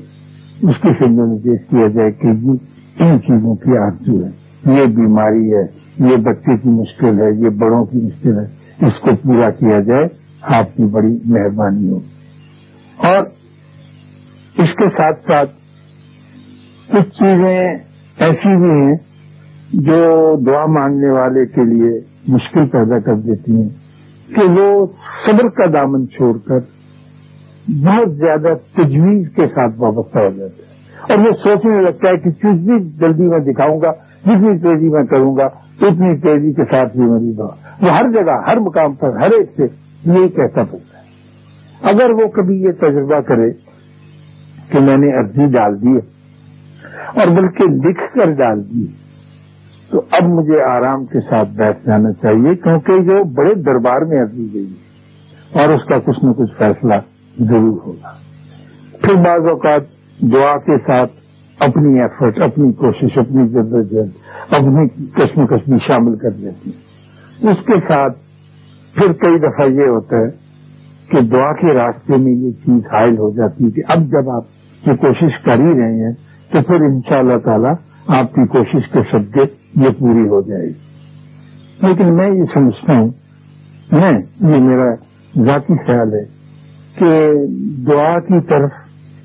اس 0.62 0.82
کی 0.82 0.94
فنگوں 0.94 1.28
میں 1.28 1.38
پیش 1.38 1.70
کیا 1.70 1.88
جائے 1.88 2.12
کہ 2.12 2.28
یہ 2.28 2.52
ان 3.00 3.22
چیزوں 3.22 3.56
کی 3.56 3.78
آرزو 3.78 4.26
ہے۔ 4.26 4.30
یہ 4.80 4.86
بیماری 4.86 5.54
ہے، 5.54 5.64
یہ 6.00 6.16
بچے 6.18 6.58
کی 6.58 6.70
مشکل 6.70 7.22
ہے، 7.22 7.32
یہ 7.38 7.50
بڑوں 7.50 7.86
کی 7.86 7.98
مشکل 7.98 8.40
ہے۔ 8.40 8.46
اس 8.88 9.00
کو 9.02 9.16
پورا 9.16 9.50
کیا 9.50 9.80
جائے۔ 9.80 10.23
آپ 10.44 10.78
کی 10.78 10.84
بڑی 10.84 11.18
مہربانی 11.26 11.90
ہو۔ 11.90 12.00
اور 12.98 13.24
اس 14.58 14.76
کے 14.78 14.90
ساتھ 14.90 15.32
ساتھ 15.32 15.52
کچھ 16.92 17.10
چیزیں 17.10 17.76
ایسی 18.18 18.58
بھی 18.58 18.70
ہیں 18.70 18.96
جو 19.74 20.36
دعا 20.46 20.66
مانگنے 20.66 21.10
والے 21.10 21.46
کے 21.46 21.64
لیے 21.64 22.00
مشکل 22.28 22.68
پیدا 22.68 23.00
کر 23.00 23.16
دیتی 23.16 23.62
ہیں 23.62 23.70
کہ 24.36 24.52
وہ 24.52 24.86
صبر 25.26 25.50
کا 25.50 25.66
دامن 25.74 26.08
چھوڑ 26.08 26.38
کر 26.38 26.60
بہت 27.84 28.16
زیادہ 28.16 28.54
تجویز 28.74 29.30
کے 29.36 29.48
ساتھ 29.48 29.74
وابستہ 29.78 30.20
ہو 30.20 30.30
جاتا 30.30 30.64
ہے 30.64 30.74
اور 31.10 31.18
وہ 31.18 31.34
سوچنے 31.48 31.82
لگتا 31.82 32.10
ہے 32.10 32.18
کہ 32.18 32.30
جتنی 32.30 32.90
جلدی 32.90 33.24
میں 33.24 33.40
دکھاؤں 33.40 33.82
گا 33.82 33.92
جتنی 34.26 34.58
تیزی 34.58 34.90
میں 34.90 35.04
کروں 35.04 35.36
گا، 35.36 35.46
اتنی 35.82 36.18
تیزی 36.18 36.54
کے 36.54 36.64
ساتھ 36.64 36.98
بھی 36.98 37.06
میری 37.06 37.34
دعا۔ 37.34 37.48
وہ 37.82 37.90
ہر 37.90 38.12
جگہ، 38.12 38.32
ہر 38.50 38.60
مقام 38.60 38.94
پر، 38.94 39.10
ہر 39.10 39.32
ایک 39.32 39.50
سے 39.58 39.68
یہی 40.06 40.28
کہتا 40.30 40.64
پڑتا 40.64 40.98
ہے۔ 40.98 41.04
اگر 41.82 42.12
وہ 42.12 42.28
کبھی 42.28 42.62
یہ 42.62 42.72
تجربہ 42.72 43.20
کرے 43.20 43.52
کہ 44.72 44.80
میں 44.80 44.98
نے 44.98 45.20
عرضی 45.20 45.46
ڈال 45.46 45.82
دی 45.82 45.96
اور 47.14 47.28
بلکہ 47.28 47.64
لکھ 47.68 48.02
کر 48.16 48.32
ڈال 48.32 48.70
دی 48.70 48.86
تو 49.92 50.02
اب 50.12 50.28
مجھے 50.30 50.62
آرام 50.64 51.06
کے 51.06 51.20
ساتھ 51.20 51.50
بیٹھ 51.50 51.86
جانا 51.86 52.14
چاہیے، 52.14 52.56
کیونکہ 52.56 53.02
جو 53.02 53.24
بڑے 53.24 53.54
دربار 53.56 54.02
میں 54.02 54.22
عرضی 54.22 54.48
گئی 54.54 54.66
ہے 54.66 55.62
اور 55.62 55.70
اس 55.70 55.86
کا 55.90 55.98
کچھ 56.00 56.26
نہ 56.26 56.32
کچھ 56.32 56.52
فیصلہ 56.58 56.94
ضرور 57.40 57.78
ہوگا۔ 57.86 58.14
پھر 59.02 59.16
بعض 59.16 59.48
اوقات 59.48 59.82
دعا 60.22 60.58
کے 60.58 60.78
ساتھ 60.78 61.12
اپنی 61.60 62.00
ایفرٹ 62.00 62.42
اپنی 62.42 62.72
کوشش، 62.74 63.18
اپنی 63.18 63.48
جدوجہد 63.48 64.10
اپنی 64.54 64.88
کشمکش 65.14 65.70
بھی 65.70 65.78
شامل 65.88 66.16
کر 66.16 66.32
لیتی۔ 66.38 66.72
اس 67.48 67.66
کے 67.66 67.80
ساتھ 67.88 68.18
پھر 68.96 69.14
کئی 69.14 69.40
دفعہ 69.40 69.70
یہ 69.70 69.88
ہوتا 69.88 70.18
ہے 70.18 70.30
کہ 71.12 71.22
دعا 71.22 71.54
کے 71.54 71.74
راستے 71.74 72.18
میں 72.18 72.32
یہ 72.32 72.52
چیز 72.52 72.86
حائل 72.86 73.18
ہو 73.18 73.30
جاتی 73.30 73.66
ہے 73.66 73.72
کہ 73.72 73.82
اب 73.90 74.12
جب 74.12 74.30
آپ 74.30 74.44
یہ 74.88 74.94
کوشش 74.94 75.44
کر 75.46 75.60
ہی 75.60 75.80
رہے 75.80 76.06
ہیں 76.06 76.14
تو 76.52 76.62
پھر 76.68 76.82
ان 76.82 77.02
شاء 77.10 77.20
اللہ 77.20 77.38
تعالی 77.38 77.68
آپ 78.08 78.34
کی 78.34 78.48
کوشش 78.48 78.92
کے 78.92 79.00
سبجے 79.12 79.42
یہ 79.76 79.90
پوری 80.00 80.28
ہو 80.28 80.42
جائے 80.42 80.66
گی۔ 80.66 80.94
لیکن 81.88 82.16
میں 82.16 82.32
یہ 82.32 82.44
سمجھتا 82.54 82.94
ہوں، 82.94 83.08
میں، 83.92 84.12
یہ 84.40 84.62
میرا 84.62 84.96
ذاتی 85.46 85.74
خیال 85.78 86.14
ہے 86.14 86.26
کہ 86.96 87.32
دعا 87.88 88.20
کی 88.20 88.42
طرف 88.42 88.72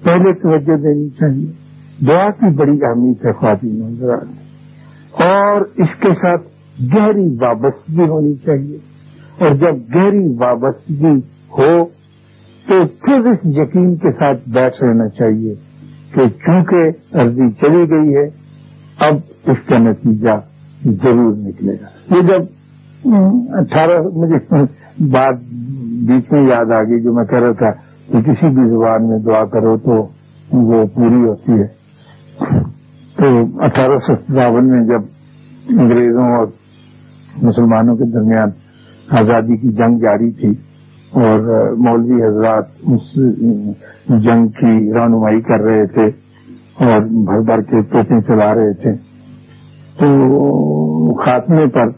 پہلے 0.04 0.33
توجہ 0.33 0.76
دینی 0.76 1.09
چاہیے۔ 1.09 1.52
دعا 2.07 2.31
کی 2.31 2.54
بڑی 2.54 2.78
اہمیت 2.83 3.26
ہے 3.26 3.33
خواتین 3.33 4.02
اور 5.12 5.61
اس 5.61 6.00
کے 6.00 6.12
ساتھ 6.12 6.42
گہری 6.96 7.37
وابستگی 7.40 8.09
ہونی 8.09 8.35
چاہیے۔ 8.35 8.78
اور 9.38 9.55
جب 9.55 9.77
گہری 9.94 10.35
وابستگی 10.38 11.14
ہو 11.59 11.85
تو 12.66 12.87
پھر 12.87 13.18
اس 13.18 13.38
یقین 13.44 13.96
کے 13.96 14.12
ساتھ 14.12 14.48
بیٹھ 14.48 14.83
رہنا 14.83 15.09
چاہیے 15.09 15.55
کہ 16.14 16.29
چونکہ 16.29 16.77
عرضی 17.12 17.51
چلی 17.51 17.90
گئی 17.90 18.16
ہے، 18.16 18.24
اب 18.98 19.14
اس 19.46 19.57
کا 19.66 19.79
نتیجہ 19.79 20.40
ضرور 20.85 21.37
نکلے 21.37 21.72
گا۔ 21.72 22.14
یہ 22.14 22.22
جب 22.22 22.42
اٹھارہ، 23.59 24.01
مجھے 24.14 24.55
بات 25.11 25.35
بیچ 26.09 26.33
میں 26.33 26.42
یاد 26.42 26.72
آ 26.72 26.83
گئی 26.83 27.01
جو 27.01 27.12
میں 27.12 27.24
کہہ 27.24 27.38
رہا 27.38 27.53
تھا 27.53 27.70
کہ 28.09 28.22
کسی 28.22 28.55
بھی 28.55 28.68
زبان 28.70 29.09
میں 29.09 29.18
دعا 29.18 29.44
کرو 29.44 29.77
تو 29.79 30.07
وہ 30.53 30.87
پوری 30.87 31.24
ہوتی 31.24 31.53
ہے۔ 31.53 31.66
تو 33.16 33.27
اٹھارہ 33.61 33.98
سو 33.98 34.14
ستاون 34.14 34.68
میں 34.68 34.85
جب 34.87 35.03
انگریزوں 35.81 36.37
اور 36.37 36.46
مسلمانوں 37.42 37.96
کے 37.96 38.05
درمیان 38.05 38.51
آزادی 39.11 39.57
کی 39.57 39.68
جنگ 39.68 39.99
جاری 39.99 40.31
تھی 40.31 40.51
اور 41.11 41.38
مولوی 41.77 42.23
حضرات 42.23 42.64
اس 42.83 43.14
جنگ 44.09 44.49
کی 44.49 44.92
رہنمائی 44.92 45.40
کر 45.40 45.61
رہے 45.61 45.87
تھے 45.87 46.07
اور 46.85 47.01
بھر 47.01 47.40
بھر 47.40 47.62
کے 47.62 47.83
توپیں 47.83 48.21
چلا 48.21 48.55
رہے 48.55 48.73
تھے۔ 48.73 48.92
تو 49.99 51.14
خاتمے 51.14 51.66
پر 51.66 51.88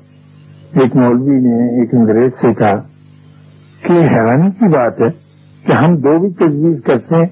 ایک 0.73 0.97
مولوی 0.97 1.41
نے 1.41 1.81
ایک 1.81 1.95
انگریز 1.95 2.31
سے 2.41 2.55
کہا 2.55 2.77
کہ 3.83 3.93
حیرانی 3.93 4.51
کی 4.51 4.69
بات 4.69 5.01
ہے 5.01 5.09
کہ 5.67 5.73
ہم 5.73 5.97
دو 5.97 6.19
بھی 6.19 6.31
تجویز 6.31 6.83
کرتے 6.85 7.15
ہیں 7.17 7.29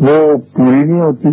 وہ 0.00 0.36
پوری 0.36 0.84
نہیں 0.84 1.00
ہوتی 1.00 1.28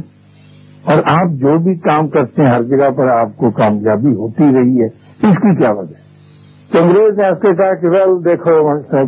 اور 0.86 0.98
آپ 1.06 1.26
جو 1.26 1.58
بھی 1.58 1.76
کام 1.76 2.08
کرتے 2.08 2.42
ہیں 2.42 2.50
ہر 2.50 2.64
جگہ 2.64 2.90
پر 2.90 3.08
آپ 3.08 3.38
کو 3.38 3.52
کامیابی 3.52 4.16
ہوتی 4.16 4.44
رہی 4.44 4.82
ہے۔ 4.82 4.88
اس 5.28 5.36
کی 5.36 5.56
کیا 5.56 5.72
وجہ 5.72 5.96
ہے؟ 5.96 6.07
تو 6.78 6.84
انگریز 6.84 7.20
نے 7.20 7.28
اس 7.28 7.42
کے 7.42 7.56
کہا 7.56 7.74
کہ 7.74 7.88
ویل 7.88 8.26
دیکھو 8.26 8.82
صاحب، 8.82 9.08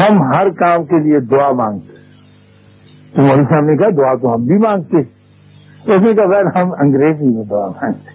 ہم 0.00 0.22
ہر 0.22 0.48
کام 0.48 0.84
کے 0.84 0.98
لیے 0.98 1.20
دعا 1.20 1.52
مانگتے 1.52 1.92
تو 3.14 3.22
مولوی 3.22 3.44
صاحب 3.44 3.64
نے 3.64 3.76
کہا، 3.76 3.88
دعا 3.98 4.14
تو 4.14 4.34
ہم 4.34 4.44
بھی 4.44 4.58
مانگتے 4.58 5.00
اس 5.92 6.00
نے 6.00 6.12
کہا 6.12 6.26
ویل 6.26 6.46
ہم 6.56 6.72
انگریزی 6.78 7.36
میں 7.36 7.44
دعا 7.44 7.66
مانگتے 7.66 8.12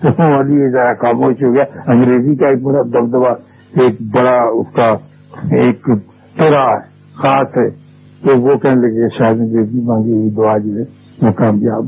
تو 0.00 0.22
مولوی 0.22 0.70
ذرا 0.70 0.92
خاموش 0.92 1.42
ہو 1.42 1.54
گیا 1.54 1.64
انگریزی 1.86 2.36
کا 2.36 2.48
ایک 2.48 2.62
بڑا 2.62 2.82
دبدبا 2.82 3.30
ایک 3.82 3.94
بڑا 4.00 4.42
اس 4.42 4.66
کا 4.74 4.88
ایک 5.56 5.84
پورا 6.38 6.78
خاص 7.14 7.56
ہے۔ 7.56 7.70
تو 8.22 8.40
وہ 8.40 8.52
کہنے 8.52 8.88
لگے 8.88 9.08
شاید 9.08 9.40
انگریزی 9.40 9.80
مانگی 9.80 10.12
ہوئی 10.12 10.30
دعا 10.30 10.58
جو 10.58 10.70
ہے، 10.72 10.84
وہ 11.26 11.32
کامیاب 11.32 11.84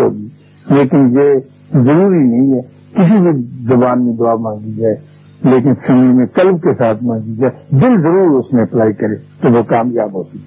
ہوگی۔ 0.00 0.28
لیکن 0.70 0.98
یہ 0.98 1.38
ضروری 1.72 2.18
نہیں 2.18 2.52
ہے، 2.54 2.60
کسی 2.94 3.22
بھی 3.22 3.42
زبان 3.42 4.06
میں 4.06 4.16
دعا 4.16 4.34
مانگی 4.34 4.72
جائے۔ 4.72 5.13
لیکن 5.44 5.74
سمے 5.74 6.12
میں 6.12 6.26
قلب 6.26 6.62
کے 6.62 6.74
ساتھ 6.78 7.04
مانگی 7.04 7.24
جی 7.24 7.40
جائے 7.40 7.80
دل 7.80 8.02
ضرور 8.02 8.38
اس 8.38 8.52
میں 8.52 8.62
اپلائی 8.62 8.92
کرے 8.92 9.14
تو 9.14 9.58
وہ 9.58 9.62
کامیاب 9.62 10.14
ہوتی 10.14 10.38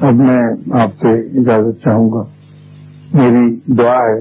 اب 0.00 0.14
میں 0.14 0.42
آپ 0.72 0.88
سے 0.88 1.40
اجازت 1.40 1.84
چاہوں 1.84 2.10
گا۔ 2.12 2.22
میری 3.14 3.74
دعا 3.74 4.06
ہے 4.06 4.20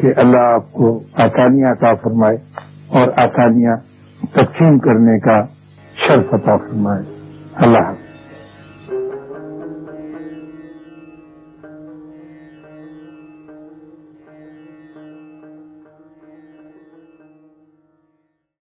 کہ 0.00 0.06
اللہ 0.16 0.38
آپ 0.38 0.72
کو 0.72 1.00
آسانیاں 1.12 1.72
عطا 1.72 1.94
فرمائے 1.94 2.36
اور 2.88 3.08
آسانیاں 3.16 3.76
تقسیم 4.32 4.78
کرنے 4.78 5.18
کا 5.18 5.38
شرف 5.94 6.34
عطا 6.34 6.56
فرمائے۔ 6.56 7.02
اللہ 7.54 7.78
حافظ۔ 7.78 7.99